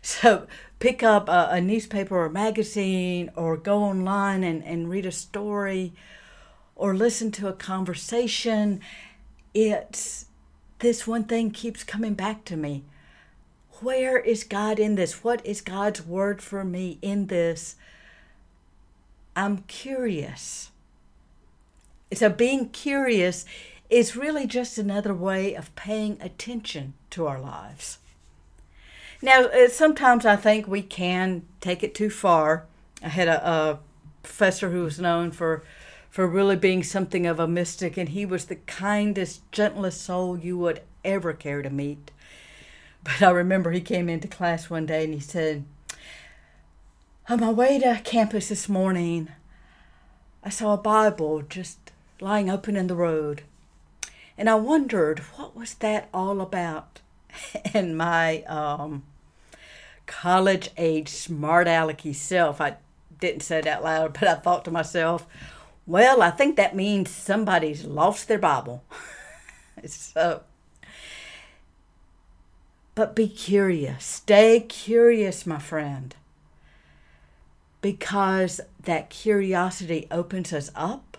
So 0.00 0.46
pick 0.78 1.02
up 1.02 1.28
a, 1.28 1.48
a 1.50 1.60
newspaper 1.60 2.16
or 2.16 2.26
a 2.26 2.30
magazine 2.30 3.32
or 3.34 3.56
go 3.56 3.82
online 3.82 4.44
and, 4.44 4.62
and 4.62 4.88
read 4.88 5.06
a 5.06 5.12
story 5.12 5.92
or 6.76 6.94
listen 6.94 7.32
to 7.32 7.48
a 7.48 7.52
conversation. 7.52 8.80
It's 9.54 10.26
this 10.78 11.04
one 11.04 11.24
thing 11.24 11.50
keeps 11.50 11.82
coming 11.82 12.14
back 12.14 12.44
to 12.44 12.56
me. 12.56 12.84
Where 13.82 14.18
is 14.18 14.44
God 14.44 14.78
in 14.78 14.94
this? 14.94 15.24
What 15.24 15.44
is 15.44 15.60
God's 15.60 16.04
word 16.04 16.42
for 16.42 16.64
me 16.64 16.98
in 17.02 17.26
this? 17.26 17.76
I'm 19.36 19.58
curious. 19.68 20.70
So, 22.12 22.28
being 22.28 22.70
curious 22.70 23.44
is 23.88 24.16
really 24.16 24.46
just 24.46 24.78
another 24.78 25.14
way 25.14 25.54
of 25.54 25.74
paying 25.76 26.18
attention 26.20 26.94
to 27.10 27.26
our 27.26 27.40
lives. 27.40 27.98
Now, 29.22 29.44
uh, 29.44 29.68
sometimes 29.68 30.24
I 30.24 30.36
think 30.36 30.66
we 30.66 30.82
can 30.82 31.42
take 31.60 31.82
it 31.82 31.94
too 31.94 32.10
far. 32.10 32.66
I 33.02 33.08
had 33.08 33.28
a, 33.28 33.48
a 33.48 33.78
professor 34.22 34.70
who 34.70 34.84
was 34.84 34.98
known 34.98 35.30
for 35.30 35.62
for 36.08 36.26
really 36.26 36.56
being 36.56 36.82
something 36.82 37.24
of 37.24 37.38
a 37.38 37.46
mystic, 37.46 37.96
and 37.96 38.08
he 38.08 38.26
was 38.26 38.46
the 38.46 38.56
kindest, 38.56 39.42
gentlest 39.52 40.02
soul 40.02 40.36
you 40.36 40.58
would 40.58 40.82
ever 41.04 41.32
care 41.32 41.62
to 41.62 41.70
meet. 41.70 42.10
But 43.02 43.22
I 43.22 43.30
remember 43.30 43.70
he 43.70 43.80
came 43.80 44.08
into 44.08 44.28
class 44.28 44.68
one 44.68 44.86
day 44.86 45.04
and 45.04 45.14
he 45.14 45.20
said, 45.20 45.64
On 47.28 47.40
my 47.40 47.50
way 47.50 47.78
to 47.78 48.00
campus 48.04 48.48
this 48.48 48.68
morning, 48.68 49.28
I 50.44 50.50
saw 50.50 50.74
a 50.74 50.78
Bible 50.78 51.42
just 51.42 51.78
lying 52.20 52.50
open 52.50 52.76
in 52.76 52.86
the 52.86 52.96
road. 52.96 53.42
And 54.36 54.48
I 54.48 54.54
wondered, 54.54 55.20
what 55.36 55.56
was 55.56 55.74
that 55.74 56.08
all 56.12 56.40
about? 56.40 57.00
And 57.72 57.96
my 57.96 58.42
um, 58.42 59.04
college 60.06 60.70
age 60.76 61.08
smart 61.08 61.68
alecky 61.68 62.14
self, 62.14 62.60
I 62.60 62.76
didn't 63.20 63.42
say 63.42 63.60
it 63.60 63.66
out 63.66 63.84
loud, 63.84 64.14
but 64.14 64.28
I 64.28 64.34
thought 64.34 64.64
to 64.64 64.70
myself, 64.70 65.26
well, 65.86 66.22
I 66.22 66.30
think 66.30 66.56
that 66.56 66.74
means 66.74 67.10
somebody's 67.10 67.84
lost 67.84 68.28
their 68.28 68.38
Bible. 68.38 68.82
so 69.86 70.42
but 72.94 73.14
be 73.14 73.28
curious. 73.28 74.04
Stay 74.04 74.60
curious, 74.60 75.46
my 75.46 75.58
friend. 75.58 76.14
Because 77.80 78.60
that 78.82 79.10
curiosity 79.10 80.06
opens 80.10 80.52
us 80.52 80.70
up. 80.74 81.16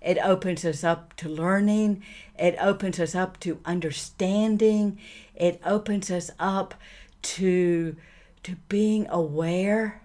It 0.00 0.18
opens 0.18 0.64
us 0.64 0.84
up 0.84 1.14
to 1.16 1.28
learning. 1.28 2.02
It 2.38 2.56
opens 2.60 2.98
us 2.98 3.14
up 3.14 3.38
to 3.40 3.60
understanding. 3.64 4.98
It 5.34 5.60
opens 5.64 6.10
us 6.10 6.30
up 6.38 6.74
to, 7.22 7.96
to 8.42 8.56
being 8.68 9.06
aware. 9.08 10.00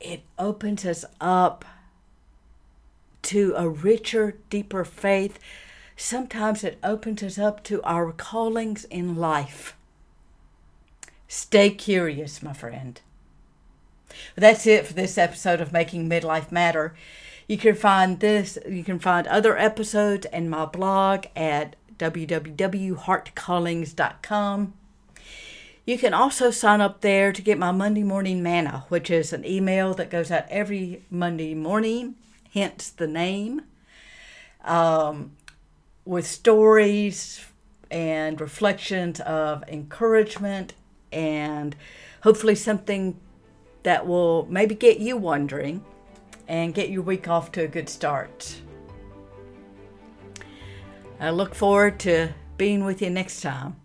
It 0.00 0.22
opens 0.38 0.84
us 0.84 1.04
up 1.20 1.64
to 3.22 3.54
a 3.56 3.68
richer, 3.68 4.36
deeper 4.50 4.84
faith 4.84 5.38
sometimes 5.96 6.64
it 6.64 6.78
opens 6.82 7.22
us 7.22 7.38
up 7.38 7.62
to 7.64 7.82
our 7.82 8.12
callings 8.12 8.84
in 8.84 9.16
life. 9.16 9.76
Stay 11.28 11.70
curious, 11.70 12.42
my 12.42 12.52
friend. 12.52 13.00
That's 14.36 14.66
it 14.66 14.86
for 14.86 14.92
this 14.92 15.16
episode 15.16 15.60
of 15.60 15.72
Making 15.72 16.08
Midlife 16.08 16.52
Matter. 16.52 16.94
You 17.48 17.58
can 17.58 17.74
find 17.74 18.20
this, 18.20 18.58
you 18.68 18.84
can 18.84 18.98
find 18.98 19.26
other 19.26 19.56
episodes 19.56 20.26
in 20.32 20.48
my 20.48 20.66
blog 20.66 21.26
at 21.34 21.76
www.heartcallings.com. 21.98 24.74
You 25.84 25.98
can 25.98 26.14
also 26.14 26.52
sign 26.52 26.80
up 26.80 27.00
there 27.00 27.32
to 27.32 27.42
get 27.42 27.58
my 27.58 27.72
Monday 27.72 28.04
morning 28.04 28.40
manna, 28.42 28.84
which 28.88 29.10
is 29.10 29.32
an 29.32 29.44
email 29.44 29.94
that 29.94 30.10
goes 30.10 30.30
out 30.30 30.44
every 30.48 31.02
Monday 31.10 31.54
morning, 31.54 32.14
hence 32.54 32.90
the 32.90 33.08
name. 33.08 33.62
Um, 34.64 35.32
with 36.04 36.26
stories 36.26 37.44
and 37.90 38.40
reflections 38.40 39.20
of 39.20 39.62
encouragement 39.68 40.74
and 41.12 41.76
hopefully 42.22 42.54
something 42.54 43.18
that 43.82 44.06
will 44.06 44.46
maybe 44.48 44.74
get 44.74 44.98
you 44.98 45.16
wondering 45.16 45.84
and 46.48 46.74
get 46.74 46.90
your 46.90 47.02
week 47.02 47.28
off 47.28 47.52
to 47.52 47.62
a 47.62 47.68
good 47.68 47.88
start. 47.88 48.60
I 51.20 51.30
look 51.30 51.54
forward 51.54 52.00
to 52.00 52.34
being 52.56 52.84
with 52.84 53.00
you 53.00 53.10
next 53.10 53.40
time. 53.40 53.76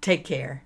Take 0.00 0.24
care. 0.24 0.62